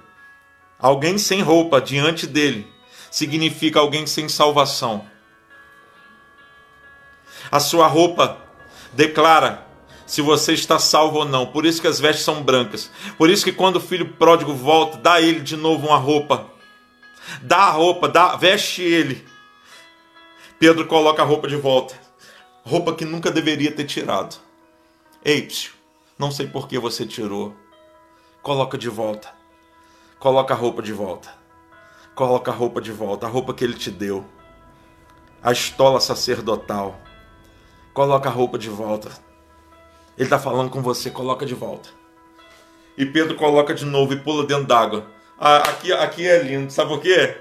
alguém 0.76 1.18
sem 1.18 1.40
roupa 1.40 1.80
diante 1.80 2.26
dele, 2.26 2.66
significa 3.08 3.78
alguém 3.78 4.08
sem 4.08 4.28
salvação. 4.28 5.06
A 7.48 7.60
sua 7.60 7.86
roupa 7.86 8.38
declara 8.92 9.64
se 10.04 10.20
você 10.20 10.52
está 10.52 10.80
salvo 10.80 11.18
ou 11.18 11.24
não. 11.24 11.46
Por 11.46 11.64
isso 11.64 11.80
que 11.80 11.86
as 11.86 12.00
vestes 12.00 12.24
são 12.24 12.42
brancas. 12.42 12.90
Por 13.16 13.30
isso 13.30 13.44
que 13.44 13.52
quando 13.52 13.76
o 13.76 13.80
filho 13.80 14.14
pródigo 14.14 14.52
volta, 14.52 14.98
dá 14.98 15.12
a 15.12 15.22
ele 15.22 15.38
de 15.38 15.56
novo 15.56 15.86
uma 15.86 15.96
roupa. 15.96 16.55
Dá 17.42 17.58
a 17.58 17.70
roupa, 17.70 18.08
dá, 18.08 18.36
veste 18.36 18.82
ele. 18.82 19.26
Pedro 20.58 20.86
coloca 20.86 21.22
a 21.22 21.24
roupa 21.24 21.48
de 21.48 21.56
volta. 21.56 21.94
Roupa 22.64 22.94
que 22.94 23.04
nunca 23.04 23.30
deveria 23.30 23.70
ter 23.70 23.84
tirado. 23.84 24.36
Ei, 25.24 25.48
não 26.18 26.30
sei 26.30 26.46
por 26.46 26.66
que 26.66 26.78
você 26.78 27.04
tirou. 27.04 27.54
Coloca 28.42 28.78
de 28.78 28.88
volta. 28.88 29.34
Coloca 30.18 30.54
a 30.54 30.56
roupa 30.56 30.82
de 30.82 30.92
volta. 30.92 31.28
Coloca 32.14 32.50
a 32.50 32.54
roupa 32.54 32.80
de 32.80 32.90
volta, 32.90 33.26
a 33.26 33.28
roupa 33.28 33.52
que 33.52 33.62
ele 33.62 33.74
te 33.74 33.90
deu. 33.90 34.24
A 35.42 35.52
estola 35.52 36.00
sacerdotal. 36.00 36.98
Coloca 37.92 38.28
a 38.28 38.32
roupa 38.32 38.58
de 38.58 38.70
volta. 38.70 39.10
Ele 40.16 40.24
está 40.24 40.38
falando 40.38 40.70
com 40.70 40.80
você, 40.80 41.10
coloca 41.10 41.44
de 41.44 41.54
volta. 41.54 41.90
E 42.96 43.04
Pedro 43.04 43.36
coloca 43.36 43.74
de 43.74 43.84
novo 43.84 44.14
e 44.14 44.20
pula 44.20 44.46
dentro 44.46 44.64
d'água. 44.64 45.15
Ah, 45.38 45.58
aqui, 45.58 45.92
aqui 45.92 46.26
é 46.26 46.42
lindo, 46.42 46.72
sabe 46.72 46.90
por 46.90 47.00
quê? 47.00 47.36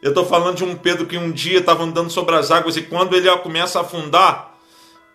Eu 0.00 0.10
estou 0.10 0.24
falando 0.24 0.56
de 0.56 0.64
um 0.64 0.76
Pedro 0.76 1.06
que 1.06 1.18
um 1.18 1.32
dia 1.32 1.58
estava 1.58 1.82
andando 1.82 2.10
sobre 2.10 2.36
as 2.36 2.50
águas 2.50 2.76
e 2.76 2.82
quando 2.82 3.16
ele 3.16 3.30
começa 3.38 3.78
a 3.78 3.82
afundar, 3.82 4.54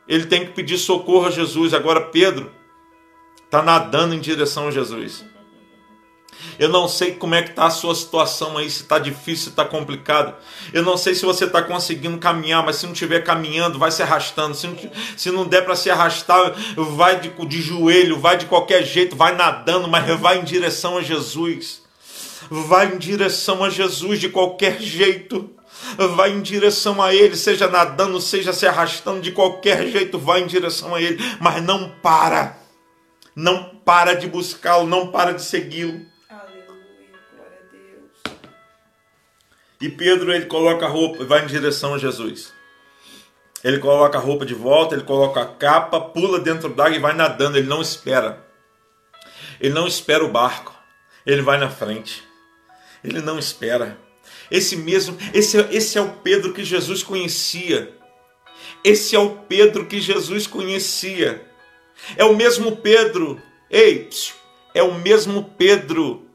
ele 0.07 0.25
tem 0.25 0.45
que 0.45 0.51
pedir 0.51 0.77
socorro 0.77 1.27
a 1.27 1.31
Jesus. 1.31 1.73
Agora 1.73 2.01
Pedro 2.01 2.51
está 3.45 3.61
nadando 3.61 4.13
em 4.13 4.19
direção 4.19 4.67
a 4.67 4.71
Jesus. 4.71 5.23
Eu 6.57 6.69
não 6.69 6.87
sei 6.87 7.13
como 7.13 7.35
é 7.35 7.41
que 7.41 7.51
está 7.51 7.65
a 7.65 7.69
sua 7.69 7.93
situação 7.93 8.57
aí, 8.57 8.69
se 8.69 8.81
está 8.81 8.97
difícil, 8.99 9.45
se 9.45 9.49
está 9.49 9.63
complicado. 9.63 10.35
Eu 10.73 10.83
não 10.83 10.97
sei 10.97 11.15
se 11.15 11.25
você 11.25 11.45
está 11.45 11.61
conseguindo 11.61 12.17
caminhar, 12.17 12.65
mas 12.65 12.77
se 12.77 12.85
não 12.85 12.93
estiver 12.93 13.21
caminhando, 13.23 13.79
vai 13.79 13.91
se 13.91 14.01
arrastando. 14.01 14.55
Se 14.55 14.67
não, 14.67 14.77
se 15.15 15.31
não 15.31 15.45
der 15.45 15.63
para 15.63 15.75
se 15.75 15.89
arrastar, 15.89 16.53
vai 16.75 17.19
de, 17.19 17.29
de 17.29 17.61
joelho, 17.61 18.19
vai 18.19 18.37
de 18.37 18.47
qualquer 18.47 18.83
jeito, 18.83 19.15
vai 19.15 19.35
nadando, 19.35 19.87
mas 19.87 20.19
vai 20.19 20.39
em 20.39 20.43
direção 20.43 20.97
a 20.97 21.01
Jesus. 21.01 21.80
Vai 22.53 22.93
em 22.93 22.97
direção 22.97 23.63
a 23.63 23.69
Jesus 23.69 24.19
de 24.19 24.27
qualquer 24.27 24.79
jeito 24.81 25.55
vai 26.15 26.31
em 26.31 26.41
direção 26.41 27.01
a 27.01 27.13
Ele, 27.13 27.35
seja 27.35 27.67
nadando, 27.67 28.19
seja 28.19 28.53
se 28.53 28.67
arrastando, 28.67 29.21
de 29.21 29.31
qualquer 29.31 29.87
jeito, 29.87 30.19
vai 30.19 30.41
em 30.41 30.47
direção 30.47 30.93
a 30.93 31.01
Ele, 31.01 31.17
mas 31.39 31.63
não 31.63 31.89
para, 32.01 32.57
não 33.35 33.75
para 33.85 34.13
de 34.13 34.27
buscá-lo, 34.27 34.87
não 34.87 35.07
para 35.07 35.33
de 35.33 35.41
segui-lo. 35.41 36.05
E 39.79 39.89
Pedro 39.89 40.31
ele 40.31 40.45
coloca 40.45 40.85
a 40.85 40.89
roupa 40.89 41.23
e 41.23 41.25
vai 41.25 41.43
em 41.43 41.47
direção 41.47 41.95
a 41.95 41.97
Jesus. 41.97 42.53
Ele 43.63 43.79
coloca 43.79 44.15
a 44.15 44.21
roupa 44.21 44.45
de 44.45 44.53
volta, 44.53 44.93
ele 44.93 45.03
coloca 45.03 45.41
a 45.41 45.45
capa, 45.45 45.99
pula 45.99 46.39
dentro 46.39 46.69
d'água 46.69 46.95
e 46.95 46.99
vai 46.99 47.13
nadando. 47.13 47.57
Ele 47.57 47.67
não 47.67 47.81
espera. 47.81 48.45
Ele 49.59 49.73
não 49.73 49.87
espera 49.87 50.23
o 50.23 50.31
barco. 50.31 50.71
Ele 51.25 51.41
vai 51.41 51.57
na 51.57 51.69
frente. 51.69 52.23
Ele 53.03 53.21
não 53.21 53.39
espera. 53.39 53.97
Esse 54.49 54.75
mesmo, 54.75 55.17
esse, 55.33 55.57
esse 55.71 55.97
é 55.97 56.01
o 56.01 56.13
Pedro 56.17 56.53
que 56.53 56.63
Jesus 56.63 57.03
conhecia. 57.03 57.97
Esse 58.83 59.15
é 59.15 59.19
o 59.19 59.37
Pedro 59.37 59.85
que 59.85 59.99
Jesus 59.99 60.45
conhecia. 60.47 61.47
É 62.17 62.23
o 62.23 62.35
mesmo 62.35 62.77
Pedro. 62.77 63.41
Ei, 63.69 64.09
é 64.73 64.83
o 64.83 64.93
mesmo 64.95 65.43
Pedro 65.57 66.27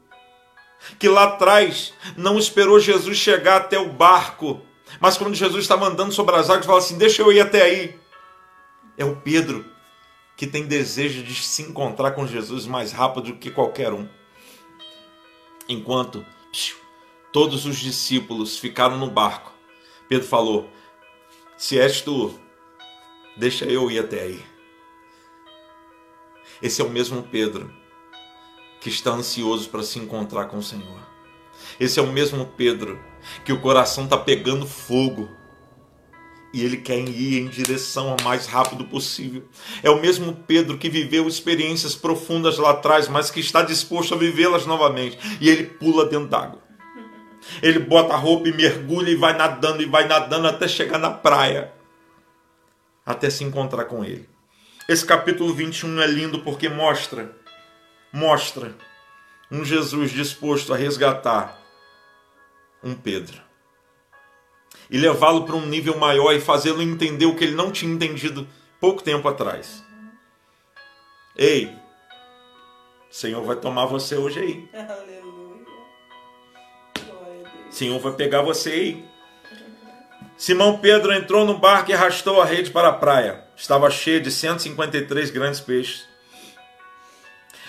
que 0.99 1.07
lá 1.07 1.25
atrás 1.25 1.93
não 2.15 2.37
esperou 2.37 2.79
Jesus 2.79 3.17
chegar 3.17 3.57
até 3.57 3.77
o 3.77 3.89
barco, 3.89 4.61
mas 4.99 5.17
quando 5.17 5.35
Jesus 5.35 5.63
estava 5.63 5.87
andando 5.87 6.13
sobre 6.13 6.35
as 6.35 6.49
águas, 6.49 6.65
falou 6.65 6.79
assim: 6.79 6.97
Deixa 6.97 7.21
eu 7.21 7.31
ir 7.31 7.41
até 7.41 7.61
aí. 7.61 7.99
É 8.97 9.05
o 9.05 9.15
Pedro 9.15 9.65
que 10.35 10.47
tem 10.47 10.65
desejo 10.65 11.23
de 11.23 11.33
se 11.33 11.63
encontrar 11.63 12.11
com 12.11 12.27
Jesus 12.27 12.65
mais 12.65 12.91
rápido 12.91 13.31
do 13.31 13.37
que 13.37 13.49
qualquer 13.49 13.91
um. 13.91 14.07
Enquanto 15.67 16.25
todos 17.31 17.65
os 17.65 17.77
discípulos 17.77 18.57
ficaram 18.57 18.97
no 18.97 19.09
barco, 19.09 19.51
Pedro 20.07 20.27
falou: 20.27 20.69
Se 21.57 21.79
és 21.79 22.01
tu, 22.01 22.39
deixa 23.35 23.65
eu 23.65 23.91
ir 23.91 23.99
até 23.99 24.21
aí. 24.21 24.45
Esse 26.61 26.81
é 26.81 26.85
o 26.85 26.89
mesmo 26.89 27.23
Pedro 27.23 27.71
que 28.81 28.89
está 28.89 29.11
ansioso 29.11 29.69
para 29.69 29.83
se 29.83 29.99
encontrar 29.99 30.45
com 30.45 30.57
o 30.57 30.63
Senhor. 30.63 31.01
Esse 31.79 31.99
é 31.99 32.01
o 32.01 32.11
mesmo 32.11 32.45
Pedro 32.57 32.99
que 33.43 33.51
o 33.53 33.61
coração 33.61 34.05
está 34.05 34.17
pegando 34.17 34.65
fogo 34.65 35.29
e 36.53 36.63
ele 36.63 36.77
quer 36.77 36.97
ir 36.97 37.39
em 37.39 37.47
direção 37.47 38.09
ao 38.09 38.17
mais 38.23 38.45
rápido 38.47 38.85
possível. 38.85 39.43
É 39.83 39.89
o 39.89 39.99
mesmo 39.99 40.33
Pedro 40.47 40.77
que 40.77 40.89
viveu 40.89 41.27
experiências 41.27 41.95
profundas 41.95 42.57
lá 42.57 42.71
atrás, 42.71 43.07
mas 43.07 43.29
que 43.29 43.39
está 43.39 43.61
disposto 43.61 44.13
a 44.13 44.17
vivê-las 44.17 44.65
novamente. 44.65 45.17
E 45.41 45.49
ele 45.49 45.65
pula 45.65 46.05
dentro 46.05 46.27
d'água. 46.27 46.61
Ele 47.61 47.79
bota 47.79 48.13
a 48.13 48.17
roupa 48.17 48.47
e 48.47 48.53
mergulha 48.53 49.09
e 49.09 49.15
vai 49.15 49.35
nadando 49.37 49.81
e 49.81 49.85
vai 49.85 50.07
nadando 50.07 50.47
até 50.47 50.67
chegar 50.67 50.97
na 50.97 51.11
praia, 51.11 51.71
até 53.05 53.29
se 53.29 53.43
encontrar 53.43 53.85
com 53.85 54.03
ele. 54.03 54.27
Esse 54.87 55.05
capítulo 55.05 55.53
21 55.53 56.01
é 56.01 56.07
lindo 56.07 56.39
porque 56.39 56.69
mostra 56.69 57.35
mostra 58.11 58.75
um 59.51 59.63
Jesus 59.63 60.11
disposto 60.11 60.73
a 60.73 60.77
resgatar 60.77 61.61
um 62.83 62.95
Pedro 62.95 63.46
e 64.89 64.97
levá-lo 64.97 65.45
para 65.45 65.55
um 65.55 65.65
nível 65.65 65.97
maior 65.97 66.33
e 66.33 66.39
fazê-lo 66.39 66.81
entender 66.81 67.25
o 67.25 67.35
que 67.35 67.43
ele 67.43 67.55
não 67.55 67.71
tinha 67.71 67.91
entendido 67.91 68.47
pouco 68.79 69.03
tempo 69.03 69.27
atrás. 69.27 69.83
Ei, 71.35 71.75
o 73.09 73.13
Senhor 73.13 73.43
vai 73.43 73.55
tomar 73.55 73.85
você 73.85 74.15
hoje 74.15 74.39
aí. 74.39 74.69
Aleluia. 74.73 75.27
O 77.69 77.71
Senhor 77.71 77.99
vai 77.99 78.13
pegar 78.13 78.41
você 78.41 78.71
aí. 78.71 79.05
Simão 80.37 80.77
Pedro 80.77 81.11
entrou 81.11 81.45
no 81.45 81.57
barco 81.57 81.89
e 81.91 81.93
arrastou 81.93 82.41
a 82.41 82.45
rede 82.45 82.69
para 82.69 82.89
a 82.89 82.93
praia. 82.93 83.43
Estava 83.55 83.89
cheia 83.89 84.19
de 84.19 84.29
153 84.29 85.31
grandes 85.31 85.59
peixes. 85.59 86.07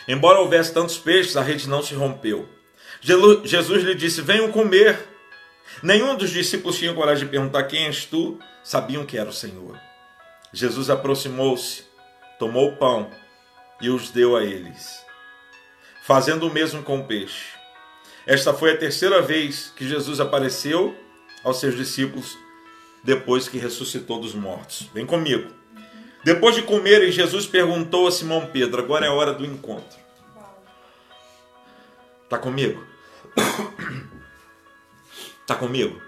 Embora 0.07 0.38
houvesse 0.38 0.72
tantos 0.72 0.98
peixes, 0.98 1.37
a 1.37 1.42
rede 1.42 1.68
não 1.68 1.83
se 1.83 1.94
rompeu. 1.94 2.48
Jesus 3.00 3.83
lhe 3.85 3.94
disse: 3.94 4.20
Venham 4.20 4.50
comer. 4.50 4.98
Nenhum 5.83 6.17
dos 6.17 6.31
discípulos 6.31 6.79
tinha 6.79 6.95
coragem 6.95 7.25
de 7.25 7.31
perguntar: 7.31 7.64
Quem 7.64 7.87
és 7.87 8.05
tu? 8.05 8.38
Sabiam 8.64 9.07
que 9.07 9.17
era 9.17 9.29
o 9.29 9.33
Senhor. 9.33 9.79
Jesus 10.53 10.91
aproximou-se, 10.91 11.85
tomou 12.38 12.69
o 12.69 12.77
pão 12.77 13.11
e 13.81 13.88
os 13.91 14.11
deu 14.11 14.37
a 14.37 14.43
eles, 14.43 15.05
fazendo 16.03 16.47
o 16.47 16.53
mesmo 16.53 16.83
com 16.83 17.01
o 17.01 17.05
peixe. 17.05 17.47
Esta 18.27 18.53
foi 18.53 18.73
a 18.73 18.77
terceira 18.77 19.23
vez 19.23 19.73
que 19.77 19.88
Jesus 19.88 20.21
apareceu 20.21 20.97
aos 21.45 21.61
seus 21.61 21.77
discípulos 21.77 22.37
depois 23.05 23.49
que 23.49 23.59
ressuscitou 23.59 24.21
dos 24.21 24.35
mortos. 24.35 24.88
Vem 24.93 25.07
comigo. 25.07 25.51
Depois 26.25 26.55
de 26.55 26.62
comerem, 26.62 27.12
Jesus 27.12 27.47
perguntou 27.47 28.07
a 28.07 28.12
Simão 28.12 28.47
Pedro: 28.47 28.83
Agora 28.83 29.07
é 29.07 29.11
hora 29.11 29.33
do 29.33 29.47
encontro. 29.47 29.99
Tá 32.29 32.37
comigo? 32.37 32.85
Tá 35.48 35.54
comigo? 35.54 35.98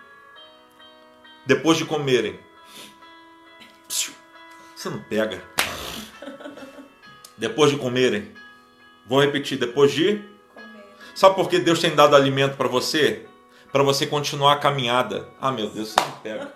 Depois 1.46 1.78
de 1.78 1.86
comerem, 1.86 2.38
você 3.88 4.90
não 4.90 5.02
pega. 5.02 5.42
Depois 7.38 7.70
de 7.70 7.78
comerem, 7.78 8.34
vou 9.06 9.18
repetir: 9.18 9.56
depois 9.58 9.92
de. 9.92 10.22
Sabe 11.14 11.36
por 11.36 11.48
que 11.48 11.58
Deus 11.58 11.80
tem 11.80 11.94
dado 11.94 12.14
alimento 12.14 12.58
para 12.58 12.68
você? 12.68 13.26
Para 13.72 13.82
você 13.82 14.06
continuar 14.06 14.52
a 14.52 14.58
caminhada. 14.58 15.30
Ah, 15.40 15.50
meu 15.50 15.70
Deus, 15.70 15.88
você 15.88 16.00
não 16.00 16.18
pega. 16.18 16.52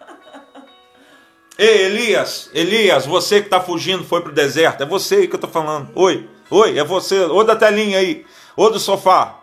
Ei, 1.57 1.87
Elias, 1.87 2.51
Elias, 2.53 3.07
você 3.07 3.41
que 3.41 3.47
está 3.47 3.63
fugindo 3.63 4.05
foi 4.05 4.21
para 4.21 4.31
o 4.31 4.35
deserto. 4.35 4.83
É 4.83 4.87
você 4.87 5.15
aí 5.15 5.27
que 5.27 5.35
eu 5.35 5.39
estou 5.39 5.51
falando. 5.51 5.91
Oi, 5.95 6.29
oi, 6.51 6.79
é 6.79 6.85
você. 6.85 7.19
Ou 7.21 7.45
da 7.45 7.57
telinha 7.57 7.99
aí, 7.99 8.27
ou 8.55 8.71
do 8.71 8.79
sofá, 8.79 9.41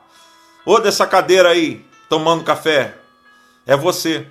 ou 0.63 0.79
dessa 0.79 1.07
cadeira 1.07 1.49
aí, 1.49 1.83
tomando 2.07 2.43
café. 2.43 3.00
É 3.65 3.75
você. 3.75 4.25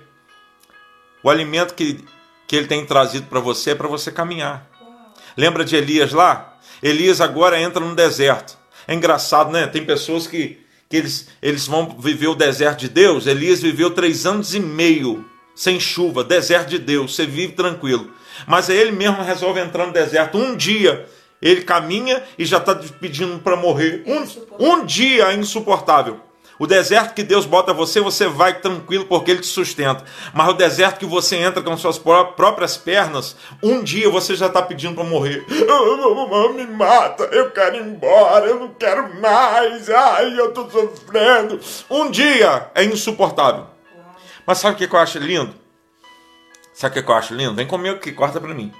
O 1.23 1.29
alimento 1.29 1.73
que, 1.73 2.03
que 2.47 2.55
ele 2.55 2.67
tem 2.67 2.85
trazido 2.85 3.27
para 3.27 3.39
você 3.39 3.71
é 3.71 3.75
para 3.75 3.87
você 3.87 4.11
caminhar. 4.11 4.69
Lembra 5.37 5.63
de 5.63 5.75
Elias 5.75 6.11
lá? 6.11 6.57
Elias 6.81 7.21
agora 7.21 7.59
entra 7.59 7.83
no 7.83 7.95
deserto. 7.95 8.57
É 8.87 8.93
engraçado, 8.93 9.51
né? 9.51 9.67
Tem 9.67 9.85
pessoas 9.85 10.27
que, 10.27 10.59
que 10.89 10.97
eles, 10.97 11.29
eles 11.41 11.67
vão 11.67 11.97
viver 11.99 12.27
o 12.27 12.35
deserto 12.35 12.79
de 12.79 12.89
Deus. 12.89 13.27
Elias 13.27 13.61
viveu 13.61 13.91
três 13.91 14.25
anos 14.25 14.53
e 14.55 14.59
meio 14.59 15.29
sem 15.55 15.79
chuva, 15.79 16.23
deserto 16.23 16.69
de 16.69 16.79
Deus, 16.79 17.15
você 17.15 17.25
vive 17.25 17.53
tranquilo. 17.53 18.11
Mas 18.47 18.69
aí 18.69 18.77
ele 18.77 18.91
mesmo 18.91 19.21
resolve 19.21 19.59
entrar 19.59 19.85
no 19.85 19.93
deserto. 19.93 20.37
Um 20.37 20.55
dia 20.55 21.05
Ele 21.41 21.61
caminha 21.61 22.23
e 22.37 22.45
já 22.45 22.57
está 22.57 22.75
pedindo 22.75 23.39
para 23.39 23.55
morrer. 23.55 24.03
Um, 24.05 24.65
um 24.65 24.85
dia 24.85 25.31
é 25.31 25.35
insuportável. 25.35 26.19
O 26.61 26.67
deserto 26.67 27.15
que 27.15 27.23
Deus 27.23 27.47
bota 27.47 27.73
você, 27.73 27.99
você 27.99 28.27
vai 28.27 28.53
tranquilo 28.53 29.05
porque 29.05 29.31
Ele 29.31 29.39
te 29.39 29.47
sustenta. 29.47 30.05
Mas 30.31 30.47
o 30.47 30.53
deserto 30.53 30.99
que 30.99 31.07
você 31.07 31.37
entra 31.37 31.59
com 31.63 31.75
suas 31.75 31.97
próprias 31.97 32.77
pernas, 32.77 33.35
um 33.63 33.81
dia 33.81 34.07
você 34.11 34.35
já 34.35 34.45
está 34.45 34.61
pedindo 34.61 34.93
para 34.93 35.03
morrer. 35.03 35.43
Me 36.53 36.67
mata, 36.67 37.23
eu 37.31 37.49
quero 37.49 37.77
ir 37.77 37.81
embora, 37.81 38.45
eu 38.45 38.59
não 38.59 38.67
quero 38.75 39.19
mais, 39.19 39.89
ai, 39.89 40.39
eu 40.39 40.49
estou 40.49 40.69
sofrendo. 40.69 41.59
Um 41.89 42.11
dia 42.11 42.69
é 42.75 42.83
insuportável. 42.83 43.65
Mas 44.45 44.59
sabe 44.59 44.75
o 44.75 44.87
que 44.87 44.95
eu 44.95 44.99
acho 44.99 45.17
lindo? 45.17 45.55
Sabe 46.75 46.99
o 46.99 47.03
que 47.03 47.09
eu 47.09 47.15
acho 47.15 47.33
lindo? 47.33 47.55
Vem 47.55 47.65
comigo 47.65 47.95
aqui, 47.95 48.11
corta 48.11 48.39
para 48.39 48.53
mim. 48.53 48.71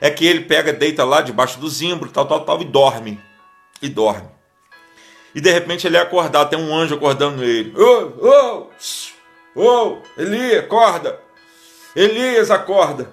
É 0.00 0.10
que 0.10 0.24
ele 0.24 0.42
pega, 0.42 0.72
deita 0.72 1.02
lá 1.02 1.22
debaixo 1.22 1.58
do 1.58 1.68
zimbro, 1.68 2.08
tal, 2.08 2.26
tal, 2.26 2.44
tal, 2.44 2.62
e 2.62 2.64
dorme. 2.64 3.20
E 3.82 3.88
dorme. 3.88 4.35
E 5.36 5.40
de 5.40 5.52
repente 5.52 5.86
ele 5.86 5.98
é 5.98 6.00
acordado, 6.00 6.48
tem 6.48 6.58
um 6.58 6.74
anjo 6.74 6.94
acordando 6.94 7.44
ele. 7.44 7.70
Ô, 7.78 8.70
ô, 9.54 9.60
ô, 9.62 10.02
Elias, 10.16 10.64
acorda. 10.64 11.20
Elias, 11.94 12.50
acorda. 12.50 13.12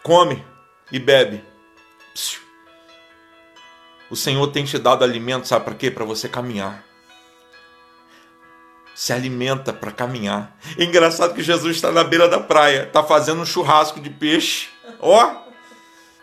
Come 0.00 0.44
e 0.92 1.00
bebe. 1.00 1.42
O 4.08 4.14
Senhor 4.14 4.46
tem 4.52 4.64
te 4.64 4.78
dado 4.78 5.02
alimento, 5.02 5.48
sabe 5.48 5.64
para 5.64 5.74
quê? 5.74 5.90
Para 5.90 6.04
você 6.04 6.28
caminhar. 6.28 6.84
Se 8.94 9.12
alimenta 9.12 9.72
para 9.72 9.90
caminhar. 9.90 10.56
É 10.78 10.84
engraçado 10.84 11.34
que 11.34 11.42
Jesus 11.42 11.74
está 11.74 11.90
na 11.90 12.04
beira 12.04 12.28
da 12.28 12.38
praia, 12.38 12.84
está 12.84 13.02
fazendo 13.02 13.40
um 13.40 13.44
churrasco 13.44 13.98
de 13.98 14.08
peixe. 14.08 14.68
Ó, 15.00 15.34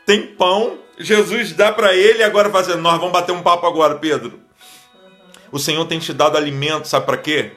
tem 0.06 0.26
pão. 0.26 0.80
Jesus 0.98 1.52
dá 1.52 1.70
para 1.70 1.94
ele 1.94 2.24
agora 2.24 2.50
fazendo. 2.50 2.82
Nós 2.82 2.98
vamos 2.98 3.12
bater 3.12 3.34
um 3.34 3.44
papo 3.44 3.68
agora, 3.68 3.96
Pedro. 3.96 4.43
O 5.54 5.60
Senhor 5.60 5.86
tem 5.86 6.00
te 6.00 6.12
dado 6.12 6.36
alimento, 6.36 6.88
sabe 6.88 7.06
para 7.06 7.16
quê? 7.16 7.52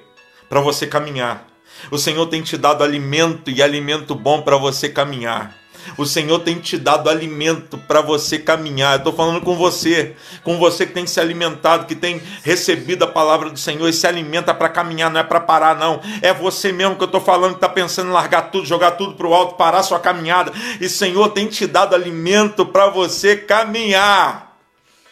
Para 0.51 0.61
você 0.61 0.87
caminhar. 0.87 1.47
O 1.91 1.97
Senhor 1.97 2.27
tem 2.27 2.43
te 2.43 2.59
dado 2.59 2.85
alimento 2.85 3.51
e 3.51 3.63
alimento 3.63 4.15
bom 4.15 4.43
para 4.43 4.59
você 4.59 4.91
caminhar. 4.91 5.57
O 5.97 6.05
Senhor 6.05 6.41
tem 6.41 6.59
te 6.59 6.77
dado 6.77 7.09
alimento 7.09 7.79
para 7.79 8.03
você 8.03 8.39
caminhar. 8.39 8.99
Estou 8.99 9.15
falando 9.15 9.41
com 9.41 9.57
você, 9.57 10.15
com 10.45 10.59
você 10.59 10.85
que 10.85 10.93
tem 10.93 11.07
se 11.07 11.19
alimentado, 11.19 11.87
que 11.87 11.95
tem 11.95 12.21
recebido 12.45 13.05
a 13.05 13.07
palavra 13.07 13.49
do 13.49 13.59
Senhor 13.59 13.89
e 13.89 13.95
se 13.95 14.07
alimenta 14.07 14.53
para 14.53 14.69
caminhar, 14.69 15.11
não 15.11 15.21
é 15.21 15.25
para 15.25 15.41
parar, 15.41 15.75
não. 15.75 15.99
É 16.21 16.35
você 16.35 16.73
mesmo 16.73 16.97
que 16.97 17.03
eu 17.03 17.07
estou 17.07 17.23
falando 17.23 17.53
que 17.53 17.57
está 17.57 17.69
pensando 17.71 18.11
em 18.11 18.13
largar 18.13 18.51
tudo, 18.51 18.67
jogar 18.67 18.91
tudo 18.91 19.15
para 19.15 19.27
o 19.27 19.33
alto, 19.33 19.55
parar 19.55 19.83
sua 19.83 19.99
caminhada. 19.99 20.53
E 20.79 20.85
o 20.85 20.91
Senhor 20.91 21.31
tem 21.31 21.47
te 21.47 21.67
dado 21.67 21.95
alimento 21.95 22.67
para 22.67 22.89
você 22.89 23.39
caminhar. 23.39 24.55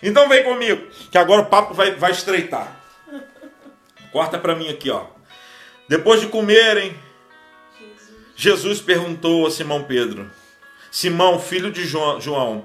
Então 0.02 0.28
vem 0.28 0.44
comigo, 0.44 0.82
que 1.10 1.16
agora 1.16 1.40
o 1.40 1.46
papo 1.46 1.72
vai, 1.72 1.92
vai 1.92 2.10
estreitar. 2.10 2.73
Corta 4.14 4.38
para 4.38 4.54
mim 4.54 4.68
aqui, 4.68 4.92
ó. 4.92 5.06
Depois 5.88 6.20
de 6.20 6.28
comerem, 6.28 6.96
Jesus 8.36 8.80
perguntou 8.80 9.44
a 9.44 9.50
Simão 9.50 9.82
Pedro: 9.82 10.30
Simão, 10.88 11.40
filho 11.40 11.72
de 11.72 11.84
João, 11.84 12.64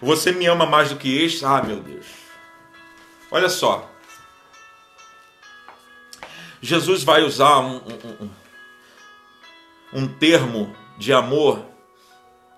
você 0.00 0.30
me 0.30 0.46
ama 0.46 0.64
mais 0.64 0.90
do 0.90 0.96
que 0.96 1.20
este? 1.20 1.44
Ah, 1.44 1.60
meu 1.60 1.80
Deus. 1.80 2.06
Olha 3.28 3.48
só. 3.48 3.90
Jesus 6.62 7.02
vai 7.02 7.24
usar 7.24 7.58
um, 7.58 7.78
um, 8.22 8.30
um 9.94 10.06
termo 10.06 10.76
de 10.96 11.12
amor 11.12 11.66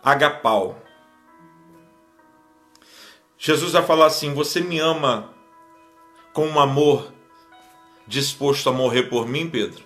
agapau. 0.04 0.78
Jesus 3.38 3.72
vai 3.72 3.82
falar 3.82 4.08
assim: 4.08 4.34
Você 4.34 4.60
me 4.60 4.78
ama 4.78 5.34
com 6.34 6.46
um 6.46 6.60
amor 6.60 7.15
disposto 8.06 8.68
a 8.68 8.72
morrer 8.72 9.04
por 9.04 9.26
mim, 9.26 9.48
Pedro? 9.48 9.84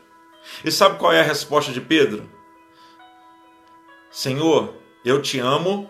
E 0.64 0.70
sabe 0.70 0.98
qual 0.98 1.12
é 1.12 1.20
a 1.20 1.24
resposta 1.24 1.72
de 1.72 1.80
Pedro? 1.80 2.28
Senhor, 4.10 4.74
eu 5.04 5.22
te 5.22 5.38
amo, 5.38 5.88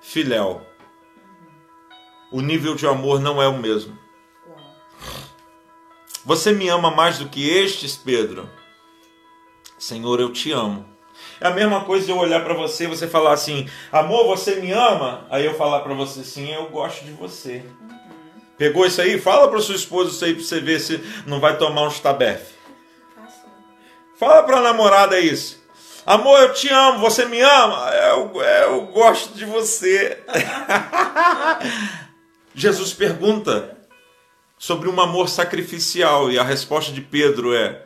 filéu. 0.00 0.62
O 2.32 2.40
nível 2.40 2.74
de 2.74 2.86
amor 2.86 3.20
não 3.20 3.40
é 3.40 3.48
o 3.48 3.58
mesmo. 3.58 3.98
Você 6.24 6.52
me 6.52 6.68
ama 6.68 6.90
mais 6.90 7.18
do 7.18 7.28
que 7.28 7.48
estes, 7.48 7.96
Pedro? 7.96 8.48
Senhor, 9.78 10.20
eu 10.20 10.32
te 10.32 10.52
amo. 10.52 10.84
É 11.40 11.46
a 11.46 11.50
mesma 11.50 11.84
coisa 11.84 12.04
de 12.04 12.10
eu 12.10 12.18
olhar 12.18 12.44
para 12.44 12.54
você 12.54 12.84
e 12.84 12.88
você 12.88 13.06
falar 13.06 13.32
assim: 13.32 13.68
Amor, 13.92 14.26
você 14.26 14.56
me 14.56 14.72
ama? 14.72 15.26
Aí 15.30 15.44
eu 15.44 15.54
falar 15.54 15.80
para 15.80 15.94
você: 15.94 16.24
Sim, 16.24 16.52
eu 16.52 16.68
gosto 16.68 17.04
de 17.04 17.12
você. 17.12 17.64
Pegou 18.58 18.84
isso 18.84 19.00
aí? 19.00 19.20
Fala 19.20 19.48
para 19.48 19.60
sua 19.60 19.76
esposa 19.76 20.10
isso 20.10 20.24
aí 20.24 20.34
para 20.34 20.42
você 20.42 20.60
ver 20.60 20.80
se 20.80 21.00
não 21.24 21.38
vai 21.38 21.56
tomar 21.56 21.86
um 21.86 21.90
tabefe. 21.90 22.54
Fala 24.18 24.42
para 24.42 24.58
a 24.58 24.62
namorada 24.62 25.20
isso. 25.20 25.62
Amor, 26.04 26.40
eu 26.40 26.52
te 26.52 26.68
amo, 26.68 26.98
você 26.98 27.24
me 27.24 27.40
ama? 27.40 27.90
Eu, 27.90 28.42
eu 28.42 28.86
gosto 28.86 29.34
de 29.34 29.44
você. 29.44 30.20
Jesus 32.52 32.92
pergunta 32.92 33.78
sobre 34.58 34.88
um 34.88 35.00
amor 35.00 35.28
sacrificial 35.28 36.32
e 36.32 36.38
a 36.38 36.42
resposta 36.42 36.92
de 36.92 37.00
Pedro 37.00 37.54
é: 37.54 37.84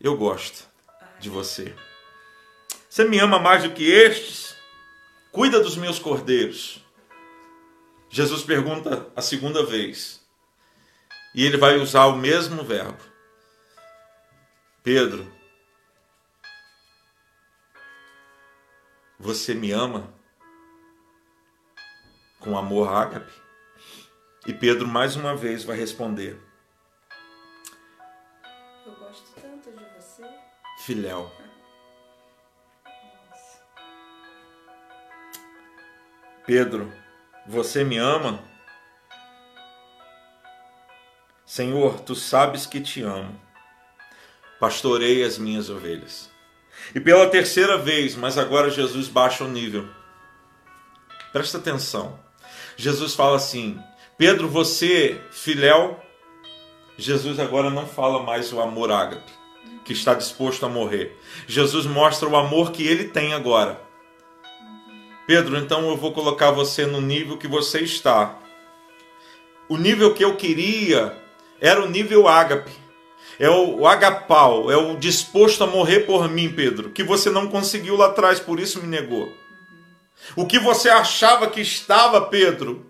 Eu 0.00 0.16
gosto 0.16 0.66
de 1.20 1.30
você. 1.30 1.72
Você 2.88 3.04
me 3.04 3.20
ama 3.20 3.38
mais 3.38 3.62
do 3.62 3.70
que 3.70 3.88
estes? 3.88 4.56
Cuida 5.30 5.60
dos 5.60 5.76
meus 5.76 6.00
cordeiros. 6.00 6.77
Jesus 8.10 8.42
pergunta 8.42 9.10
a 9.14 9.20
segunda 9.20 9.64
vez. 9.64 10.26
E 11.34 11.44
ele 11.44 11.56
vai 11.56 11.76
usar 11.78 12.06
o 12.06 12.16
mesmo 12.16 12.64
verbo. 12.64 13.02
Pedro, 14.82 15.30
você 19.18 19.54
me 19.54 19.70
ama 19.72 20.12
com 22.40 22.56
amor 22.56 22.88
ágape? 22.88 23.32
E 24.46 24.54
Pedro 24.54 24.88
mais 24.88 25.14
uma 25.14 25.36
vez 25.36 25.64
vai 25.64 25.76
responder: 25.76 26.40
Eu 28.86 28.94
gosto 28.94 29.40
tanto 29.40 29.70
de 29.70 29.84
você. 29.94 30.24
Filéu. 30.78 31.30
Pedro, 36.46 36.90
você 37.48 37.82
me 37.82 37.96
ama? 37.96 38.40
Senhor, 41.46 42.00
tu 42.00 42.14
sabes 42.14 42.66
que 42.66 42.78
te 42.78 43.00
amo. 43.02 43.34
Pastorei 44.60 45.24
as 45.24 45.38
minhas 45.38 45.70
ovelhas. 45.70 46.30
E 46.94 47.00
pela 47.00 47.30
terceira 47.30 47.78
vez, 47.78 48.14
mas 48.14 48.36
agora 48.36 48.68
Jesus 48.68 49.08
baixa 49.08 49.44
o 49.44 49.48
nível. 49.48 49.88
Presta 51.32 51.56
atenção. 51.56 52.20
Jesus 52.76 53.14
fala 53.14 53.36
assim: 53.36 53.80
Pedro, 54.18 54.46
você, 54.46 55.18
filéu. 55.30 55.98
Jesus 56.98 57.40
agora 57.40 57.70
não 57.70 57.86
fala 57.86 58.22
mais 58.22 58.52
o 58.52 58.60
amor 58.60 58.92
ágape, 58.92 59.32
que 59.86 59.94
está 59.94 60.12
disposto 60.12 60.66
a 60.66 60.68
morrer. 60.68 61.18
Jesus 61.46 61.86
mostra 61.86 62.28
o 62.28 62.36
amor 62.36 62.72
que 62.72 62.86
ele 62.86 63.04
tem 63.04 63.32
agora 63.32 63.87
Pedro, 65.28 65.58
então 65.58 65.86
eu 65.90 65.94
vou 65.94 66.10
colocar 66.10 66.50
você 66.50 66.86
no 66.86 67.02
nível 67.02 67.36
que 67.36 67.46
você 67.46 67.80
está. 67.80 68.38
O 69.68 69.76
nível 69.76 70.14
que 70.14 70.24
eu 70.24 70.36
queria 70.36 71.14
era 71.60 71.84
o 71.84 71.90
nível 71.90 72.26
ágape. 72.26 72.72
É 73.38 73.50
o, 73.50 73.86
agapau, 73.86 74.72
é 74.72 74.76
o 74.78 74.96
disposto 74.96 75.62
a 75.62 75.66
morrer 75.66 76.06
por 76.06 76.30
mim, 76.30 76.48
Pedro, 76.48 76.88
que 76.88 77.04
você 77.04 77.28
não 77.28 77.46
conseguiu 77.46 77.94
lá 77.94 78.06
atrás, 78.06 78.40
por 78.40 78.58
isso 78.58 78.80
me 78.80 78.88
negou. 78.88 79.30
O 80.34 80.46
que 80.46 80.58
você 80.58 80.88
achava 80.88 81.46
que 81.48 81.60
estava, 81.60 82.22
Pedro, 82.22 82.86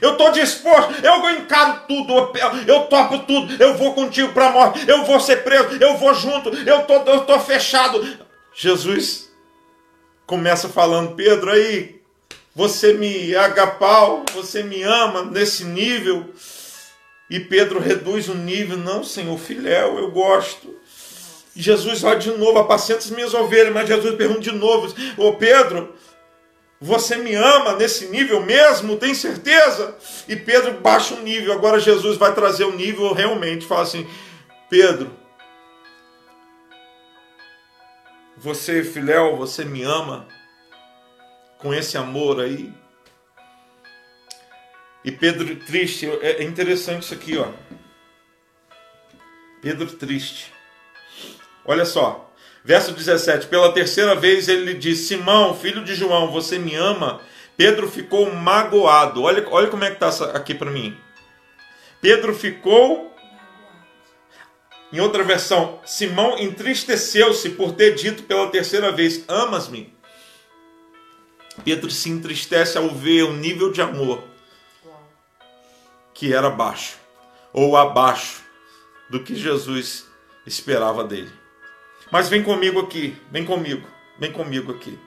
eu 0.00 0.12
estou 0.12 0.30
disposto, 0.30 0.94
eu 1.04 1.28
encaro 1.30 1.80
tudo, 1.88 2.14
eu 2.68 2.82
topo 2.82 3.18
tudo, 3.26 3.60
eu 3.60 3.76
vou 3.76 3.94
contigo 3.94 4.32
para 4.32 4.46
a 4.46 4.52
morte, 4.52 4.88
eu 4.88 5.04
vou 5.04 5.18
ser 5.18 5.42
preso, 5.42 5.76
eu 5.80 5.96
vou 5.96 6.14
junto, 6.14 6.50
eu 6.50 6.82
tô, 6.82 6.94
eu 6.94 7.26
tô 7.26 7.40
fechado. 7.40 8.00
Jesus 8.54 9.27
começa 10.28 10.68
falando, 10.68 11.16
Pedro, 11.16 11.50
aí, 11.50 12.02
você 12.54 12.92
me 12.92 13.34
agapau, 13.34 14.24
você 14.34 14.62
me 14.62 14.82
ama 14.82 15.24
nesse 15.24 15.64
nível. 15.64 16.26
E 17.30 17.40
Pedro 17.40 17.80
reduz 17.80 18.28
o 18.28 18.34
nível, 18.34 18.76
não, 18.76 19.02
Senhor, 19.02 19.38
filéu, 19.38 19.98
eu 19.98 20.10
gosto. 20.10 20.76
E 21.56 21.62
Jesus 21.62 22.02
vai 22.02 22.18
de 22.18 22.30
novo, 22.30 22.58
apacenta 22.58 23.00
as 23.00 23.10
minhas 23.10 23.32
ovelhas, 23.32 23.72
mas 23.72 23.88
Jesus 23.88 24.14
pergunta 24.16 24.40
de 24.40 24.52
novo, 24.52 24.94
ô 25.16 25.32
Pedro, 25.32 25.94
você 26.78 27.16
me 27.16 27.34
ama 27.34 27.72
nesse 27.72 28.08
nível 28.08 28.44
mesmo? 28.44 28.96
Tem 28.96 29.14
certeza? 29.14 29.96
E 30.28 30.36
Pedro 30.36 30.74
baixa 30.74 31.14
o 31.14 31.22
nível. 31.22 31.54
Agora 31.54 31.80
Jesus 31.80 32.18
vai 32.18 32.34
trazer 32.34 32.64
o 32.64 32.76
nível 32.76 33.12
realmente. 33.14 33.66
Fala 33.66 33.82
assim: 33.82 34.06
Pedro, 34.70 35.10
Você, 38.40 38.84
filéu, 38.84 39.36
você 39.36 39.64
me 39.64 39.82
ama 39.82 40.26
com 41.58 41.74
esse 41.74 41.98
amor 41.98 42.40
aí? 42.40 42.72
E 45.04 45.10
Pedro 45.10 45.56
triste, 45.56 46.06
é, 46.22 46.42
é 46.42 46.42
interessante 46.44 47.02
isso 47.02 47.14
aqui, 47.14 47.36
ó. 47.36 47.48
Pedro 49.60 49.86
triste. 49.86 50.52
Olha 51.64 51.84
só, 51.84 52.32
verso 52.64 52.92
17: 52.92 53.48
Pela 53.48 53.72
terceira 53.72 54.14
vez 54.14 54.48
ele 54.48 54.72
lhe 54.72 54.74
disse: 54.74 55.08
Simão, 55.08 55.54
filho 55.54 55.82
de 55.82 55.94
João, 55.94 56.30
você 56.30 56.58
me 56.58 56.74
ama? 56.76 57.20
Pedro 57.56 57.90
ficou 57.90 58.32
magoado. 58.32 59.22
Olha, 59.22 59.44
olha 59.50 59.66
como 59.66 59.82
é 59.82 59.90
que 59.90 60.04
está 60.04 60.26
aqui 60.26 60.54
para 60.54 60.70
mim. 60.70 60.96
Pedro 62.00 62.32
ficou. 62.32 63.08
Em 64.92 65.00
outra 65.00 65.22
versão, 65.22 65.80
Simão 65.84 66.38
entristeceu-se 66.38 67.50
por 67.50 67.72
ter 67.72 67.94
dito 67.94 68.22
pela 68.22 68.48
terceira 68.48 68.90
vez: 68.90 69.24
Amas-me? 69.28 69.92
Pedro 71.64 71.90
se 71.90 72.08
entristece 72.08 72.78
ao 72.78 72.88
ver 72.88 73.24
o 73.24 73.32
nível 73.32 73.70
de 73.70 73.82
amor 73.82 74.22
que 76.14 76.32
era 76.34 76.50
baixo, 76.50 76.96
ou 77.52 77.76
abaixo 77.76 78.42
do 79.08 79.22
que 79.22 79.36
Jesus 79.36 80.06
esperava 80.44 81.04
dele. 81.04 81.30
Mas 82.10 82.28
vem 82.28 82.42
comigo 82.42 82.80
aqui, 82.80 83.16
vem 83.30 83.44
comigo, 83.44 83.86
vem 84.18 84.32
comigo 84.32 84.72
aqui. 84.72 84.98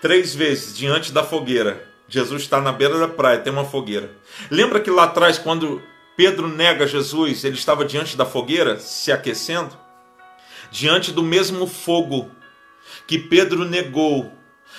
Três 0.00 0.34
vezes 0.34 0.76
diante 0.76 1.10
da 1.10 1.24
fogueira, 1.24 1.88
Jesus 2.06 2.42
está 2.42 2.60
na 2.60 2.70
beira 2.70 2.98
da 2.98 3.08
praia, 3.08 3.38
tem 3.38 3.52
uma 3.52 3.64
fogueira. 3.64 4.10
Lembra 4.50 4.80
que 4.80 4.90
lá 4.90 5.04
atrás, 5.04 5.38
quando 5.38 5.82
Pedro 6.16 6.48
nega 6.48 6.86
Jesus, 6.86 7.44
ele 7.44 7.56
estava 7.56 7.84
diante 7.84 8.16
da 8.16 8.24
fogueira, 8.24 8.78
se 8.78 9.12
aquecendo? 9.12 9.76
Diante 10.70 11.12
do 11.12 11.22
mesmo 11.22 11.66
fogo 11.66 12.30
que 13.06 13.18
Pedro 13.18 13.64
negou, 13.64 14.32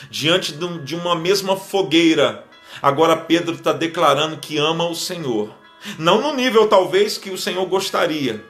diante 0.09 0.51
de 0.51 0.95
uma 0.95 1.15
mesma 1.15 1.55
fogueira, 1.55 2.43
agora 2.81 3.15
Pedro 3.15 3.53
está 3.53 3.71
declarando 3.71 4.37
que 4.37 4.57
ama 4.57 4.89
o 4.89 4.95
Senhor. 4.95 5.53
Não 5.99 6.19
no 6.19 6.33
nível 6.33 6.67
talvez 6.67 7.17
que 7.17 7.29
o 7.29 7.37
Senhor 7.37 7.65
gostaria, 7.67 8.43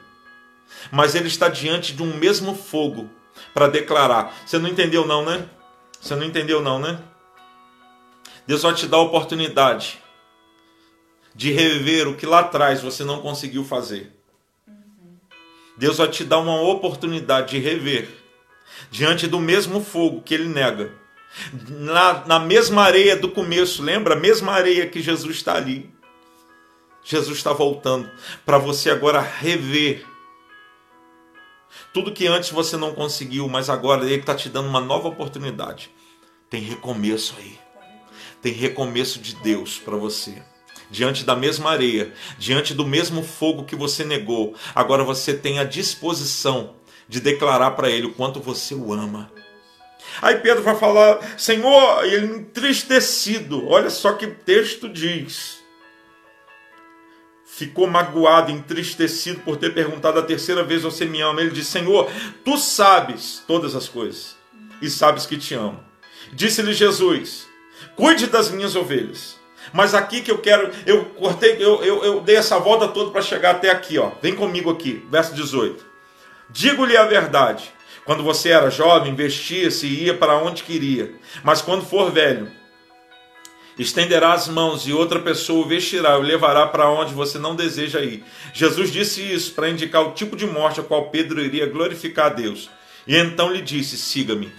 mas 0.90 1.14
ele 1.14 1.28
está 1.28 1.48
diante 1.48 1.92
de 1.92 2.02
um 2.02 2.16
mesmo 2.16 2.54
fogo 2.54 3.10
para 3.52 3.68
declarar. 3.68 4.34
Você 4.46 4.58
não 4.58 4.68
entendeu 4.68 5.06
não, 5.06 5.24
né? 5.24 5.46
Você 6.00 6.16
não 6.16 6.24
entendeu 6.24 6.62
não, 6.62 6.78
né? 6.78 6.98
Deus 8.46 8.62
vai 8.62 8.74
te 8.74 8.86
dar 8.86 8.96
a 8.96 9.02
oportunidade 9.02 10.02
de 11.38 11.52
rever 11.52 12.08
o 12.08 12.16
que 12.16 12.26
lá 12.26 12.40
atrás 12.40 12.82
você 12.82 13.04
não 13.04 13.22
conseguiu 13.22 13.64
fazer. 13.64 14.12
Deus 15.76 15.98
vai 15.98 16.08
te 16.08 16.24
dar 16.24 16.40
uma 16.40 16.60
oportunidade 16.60 17.52
de 17.52 17.60
rever 17.60 18.08
diante 18.90 19.28
do 19.28 19.38
mesmo 19.38 19.80
fogo 19.80 20.20
que 20.20 20.34
ele 20.34 20.48
nega. 20.48 20.92
Na, 21.68 22.26
na 22.26 22.40
mesma 22.40 22.82
areia 22.82 23.14
do 23.14 23.28
começo, 23.28 23.84
lembra? 23.84 24.14
A 24.14 24.18
mesma 24.18 24.50
areia 24.50 24.88
que 24.88 25.00
Jesus 25.00 25.36
está 25.36 25.54
ali. 25.54 25.88
Jesus 27.04 27.38
está 27.38 27.52
voltando 27.52 28.10
para 28.44 28.58
você 28.58 28.90
agora 28.90 29.20
rever 29.20 30.04
tudo 31.94 32.12
que 32.12 32.26
antes 32.26 32.50
você 32.50 32.76
não 32.76 32.96
conseguiu, 32.96 33.46
mas 33.46 33.70
agora 33.70 34.04
Ele 34.04 34.16
está 34.16 34.34
te 34.34 34.48
dando 34.48 34.68
uma 34.68 34.80
nova 34.80 35.06
oportunidade. 35.06 35.88
Tem 36.50 36.60
recomeço 36.60 37.36
aí. 37.38 37.56
Tem 38.42 38.52
recomeço 38.52 39.20
de 39.20 39.36
Deus 39.36 39.78
para 39.78 39.96
você. 39.96 40.42
Diante 40.90 41.24
da 41.24 41.36
mesma 41.36 41.70
areia, 41.70 42.12
diante 42.38 42.72
do 42.72 42.86
mesmo 42.86 43.22
fogo 43.22 43.64
que 43.64 43.76
você 43.76 44.04
negou, 44.04 44.54
agora 44.74 45.04
você 45.04 45.34
tem 45.34 45.58
a 45.58 45.64
disposição 45.64 46.74
de 47.08 47.20
declarar 47.20 47.72
para 47.72 47.90
Ele 47.90 48.06
o 48.06 48.14
quanto 48.14 48.40
você 48.40 48.74
o 48.74 48.92
ama. 48.92 49.30
Aí 50.22 50.36
Pedro 50.36 50.62
vai 50.62 50.74
falar, 50.76 51.18
Senhor, 51.38 52.04
ele 52.04 52.26
entristecido, 52.36 53.68
olha 53.68 53.90
só 53.90 54.14
que 54.14 54.26
texto 54.26 54.88
diz 54.88 55.58
ficou 57.58 57.88
magoado, 57.88 58.52
entristecido 58.52 59.40
por 59.40 59.56
ter 59.56 59.74
perguntado 59.74 60.18
a 60.18 60.22
terceira 60.22 60.62
vez: 60.62 60.82
Você 60.82 61.04
me 61.04 61.20
ama? 61.20 61.40
Ele 61.40 61.50
disse: 61.50 61.72
Senhor, 61.72 62.08
tu 62.44 62.56
sabes 62.56 63.42
todas 63.46 63.74
as 63.74 63.88
coisas 63.88 64.36
e 64.80 64.88
sabes 64.88 65.26
que 65.26 65.36
te 65.36 65.54
amo. 65.54 65.82
Disse-lhe 66.32 66.72
Jesus: 66.72 67.48
Cuide 67.96 68.28
das 68.28 68.50
minhas 68.50 68.76
ovelhas. 68.76 69.37
Mas 69.72 69.94
aqui 69.94 70.20
que 70.20 70.30
eu 70.30 70.38
quero, 70.38 70.70
eu 70.86 71.04
cortei, 71.06 71.56
eu, 71.58 71.82
eu, 71.82 72.04
eu 72.04 72.20
dei 72.20 72.36
essa 72.36 72.58
volta 72.58 72.88
toda 72.88 73.10
para 73.10 73.22
chegar 73.22 73.52
até 73.52 73.70
aqui, 73.70 73.98
ó. 73.98 74.12
Vem 74.22 74.34
comigo 74.34 74.70
aqui, 74.70 75.04
verso 75.10 75.34
18. 75.34 75.84
Digo-lhe 76.50 76.96
a 76.96 77.04
verdade. 77.04 77.72
Quando 78.04 78.22
você 78.22 78.48
era 78.48 78.70
jovem, 78.70 79.14
vestia-se 79.14 79.86
e 79.86 80.04
ia 80.04 80.14
para 80.14 80.38
onde 80.38 80.62
queria. 80.62 81.12
Mas 81.42 81.60
quando 81.60 81.84
for 81.84 82.10
velho, 82.10 82.50
estenderá 83.78 84.32
as 84.32 84.48
mãos 84.48 84.86
e 84.86 84.92
outra 84.94 85.20
pessoa 85.20 85.64
o 85.64 85.68
vestirá 85.68 86.14
e 86.14 86.18
o 86.18 86.22
levará 86.22 86.66
para 86.66 86.90
onde 86.90 87.12
você 87.12 87.38
não 87.38 87.54
deseja 87.54 88.00
ir. 88.00 88.24
Jesus 88.54 88.90
disse 88.90 89.20
isso 89.20 89.52
para 89.52 89.68
indicar 89.68 90.02
o 90.02 90.12
tipo 90.12 90.36
de 90.36 90.46
morte 90.46 90.80
a 90.80 90.82
qual 90.82 91.10
Pedro 91.10 91.40
iria 91.40 91.66
glorificar 91.66 92.26
a 92.26 92.34
Deus. 92.34 92.70
E 93.06 93.14
então 93.14 93.52
lhe 93.52 93.60
disse: 93.60 93.98
siga-me. 93.98 94.50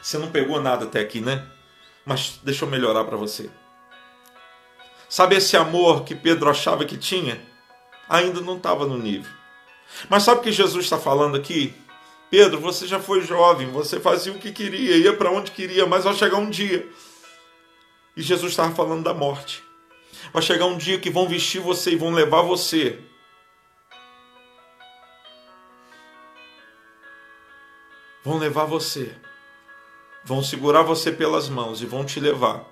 Você 0.00 0.16
não 0.16 0.30
pegou 0.30 0.60
nada 0.60 0.84
até 0.84 1.00
aqui, 1.00 1.20
né? 1.20 1.44
Mas 2.04 2.40
deixa 2.42 2.64
eu 2.64 2.70
melhorar 2.70 3.04
para 3.04 3.16
você. 3.16 3.50
Sabe 5.12 5.36
esse 5.36 5.58
amor 5.58 6.04
que 6.04 6.14
Pedro 6.14 6.48
achava 6.48 6.86
que 6.86 6.96
tinha? 6.96 7.38
Ainda 8.08 8.40
não 8.40 8.56
estava 8.56 8.86
no 8.86 8.96
nível. 8.96 9.30
Mas 10.08 10.22
sabe 10.22 10.40
o 10.40 10.42
que 10.42 10.50
Jesus 10.50 10.86
está 10.86 10.96
falando 10.96 11.36
aqui? 11.36 11.74
Pedro, 12.30 12.58
você 12.58 12.86
já 12.86 12.98
foi 12.98 13.20
jovem, 13.20 13.70
você 13.70 14.00
fazia 14.00 14.32
o 14.32 14.38
que 14.38 14.50
queria, 14.50 14.96
ia 14.96 15.14
para 15.14 15.30
onde 15.30 15.50
queria, 15.50 15.84
mas 15.84 16.04
vai 16.04 16.14
chegar 16.14 16.38
um 16.38 16.48
dia 16.48 16.88
e 18.16 18.22
Jesus 18.22 18.52
estava 18.52 18.74
falando 18.74 19.04
da 19.04 19.12
morte. 19.12 19.62
Vai 20.32 20.40
chegar 20.40 20.64
um 20.64 20.78
dia 20.78 20.98
que 20.98 21.10
vão 21.10 21.28
vestir 21.28 21.60
você 21.60 21.90
e 21.90 21.96
vão 21.96 22.14
levar 22.14 22.40
você. 22.40 22.98
Vão 28.24 28.38
levar 28.38 28.64
você. 28.64 29.14
Vão 30.24 30.42
segurar 30.42 30.80
você 30.80 31.12
pelas 31.12 31.50
mãos 31.50 31.82
e 31.82 31.84
vão 31.84 32.02
te 32.02 32.18
levar. 32.18 32.71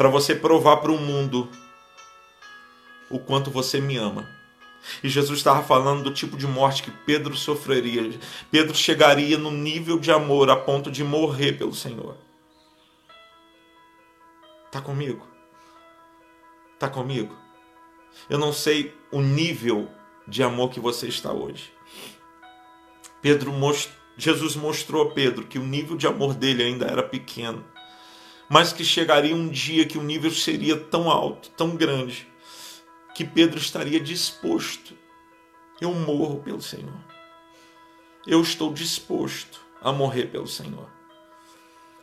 Para 0.00 0.08
você 0.08 0.34
provar 0.34 0.78
para 0.78 0.90
o 0.90 0.96
mundo 0.96 1.46
o 3.10 3.18
quanto 3.18 3.50
você 3.50 3.82
me 3.82 3.98
ama. 3.98 4.26
E 5.04 5.10
Jesus 5.10 5.40
estava 5.40 5.62
falando 5.62 6.04
do 6.04 6.10
tipo 6.10 6.38
de 6.38 6.46
morte 6.46 6.82
que 6.82 6.90
Pedro 6.90 7.36
sofreria. 7.36 8.18
Pedro 8.50 8.74
chegaria 8.74 9.36
no 9.36 9.50
nível 9.50 9.98
de 9.98 10.10
amor 10.10 10.48
a 10.48 10.56
ponto 10.56 10.90
de 10.90 11.04
morrer 11.04 11.58
pelo 11.58 11.74
Senhor. 11.74 12.16
Está 14.64 14.80
comigo? 14.80 15.28
Está 16.72 16.88
comigo? 16.88 17.36
Eu 18.30 18.38
não 18.38 18.54
sei 18.54 18.96
o 19.12 19.20
nível 19.20 19.86
de 20.26 20.42
amor 20.42 20.70
que 20.70 20.80
você 20.80 21.08
está 21.08 21.30
hoje. 21.30 21.70
Pedro 23.20 23.52
most... 23.52 23.90
Jesus 24.16 24.56
mostrou 24.56 25.02
a 25.02 25.10
Pedro 25.10 25.46
que 25.46 25.58
o 25.58 25.62
nível 25.62 25.94
de 25.94 26.06
amor 26.06 26.32
dele 26.32 26.62
ainda 26.62 26.86
era 26.86 27.02
pequeno, 27.02 27.62
mas 28.50 28.72
que 28.72 28.84
chegaria 28.84 29.34
um 29.34 29.48
dia 29.48 29.86
que 29.86 29.96
o 29.96 30.02
nível 30.02 30.32
seria 30.32 30.76
tão 30.76 31.08
alto, 31.08 31.50
tão 31.50 31.76
grande, 31.76 32.26
que 33.14 33.24
Pedro 33.24 33.60
estaria 33.60 34.00
disposto. 34.00 34.92
Eu 35.80 35.94
morro 35.94 36.40
pelo 36.40 36.60
Senhor. 36.60 36.98
Eu 38.26 38.42
estou 38.42 38.72
disposto 38.72 39.60
a 39.80 39.92
morrer 39.92 40.26
pelo 40.26 40.48
Senhor. 40.48 40.90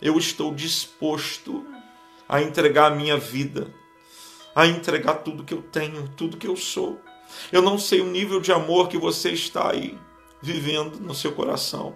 Eu 0.02 0.18
estou 0.18 0.56
disposto 0.56 1.68
a 2.30 2.42
entregar 2.42 2.94
a 2.94 2.96
minha 2.96 3.18
vida, 3.18 3.74
a 4.56 4.66
entregar 4.66 5.16
tudo 5.16 5.44
que 5.44 5.54
eu 5.54 5.62
tenho, 5.62 6.08
tudo 6.16 6.38
que 6.38 6.48
eu 6.48 6.56
sou. 6.56 7.02
Eu 7.52 7.62
não 7.62 7.78
sei 7.78 8.00
o 8.00 8.10
nível 8.10 8.40
de 8.40 8.54
amor 8.54 8.88
que 8.88 8.98
você 8.98 9.32
está 9.32 9.72
aí 9.72 10.00
vivendo 10.42 10.98
no 10.98 11.14
seu 11.14 11.34
coração, 11.34 11.94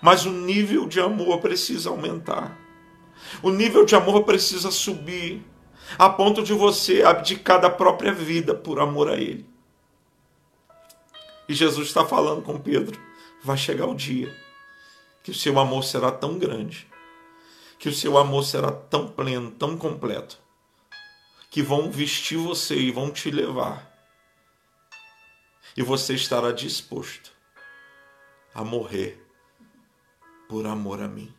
mas 0.00 0.24
o 0.24 0.30
nível 0.30 0.86
de 0.86 1.00
amor 1.00 1.40
precisa 1.40 1.90
aumentar. 1.90 2.65
O 3.42 3.50
nível 3.50 3.84
de 3.84 3.94
amor 3.94 4.24
precisa 4.24 4.70
subir 4.70 5.44
a 5.98 6.08
ponto 6.08 6.42
de 6.42 6.52
você 6.52 7.02
abdicar 7.02 7.60
da 7.60 7.70
própria 7.70 8.12
vida 8.12 8.54
por 8.54 8.80
amor 8.80 9.08
a 9.08 9.14
Ele. 9.14 9.46
E 11.48 11.54
Jesus 11.54 11.88
está 11.88 12.04
falando 12.04 12.42
com 12.42 12.58
Pedro: 12.58 13.00
vai 13.42 13.56
chegar 13.56 13.86
o 13.86 13.94
dia 13.94 14.34
que 15.22 15.30
o 15.30 15.34
seu 15.34 15.58
amor 15.58 15.84
será 15.84 16.10
tão 16.10 16.38
grande 16.38 16.88
que 17.78 17.88
o 17.88 17.94
seu 17.94 18.16
amor 18.16 18.44
será 18.44 18.72
tão 18.72 19.08
pleno, 19.08 19.50
tão 19.50 19.76
completo, 19.76 20.38
que 21.50 21.62
vão 21.62 21.90
vestir 21.90 22.38
você 22.38 22.76
e 22.76 22.90
vão 22.90 23.10
te 23.10 23.30
levar. 23.30 23.92
E 25.76 25.82
você 25.82 26.14
estará 26.14 26.52
disposto 26.52 27.32
a 28.54 28.64
morrer 28.64 29.22
por 30.48 30.66
amor 30.66 31.02
a 31.02 31.08
mim. 31.08 31.34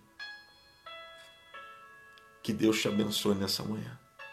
Que 2.48 2.54
Deus 2.54 2.80
te 2.82 2.88
abençoe 2.88 3.36
nessa 3.36 3.62
manhã. 3.62 3.97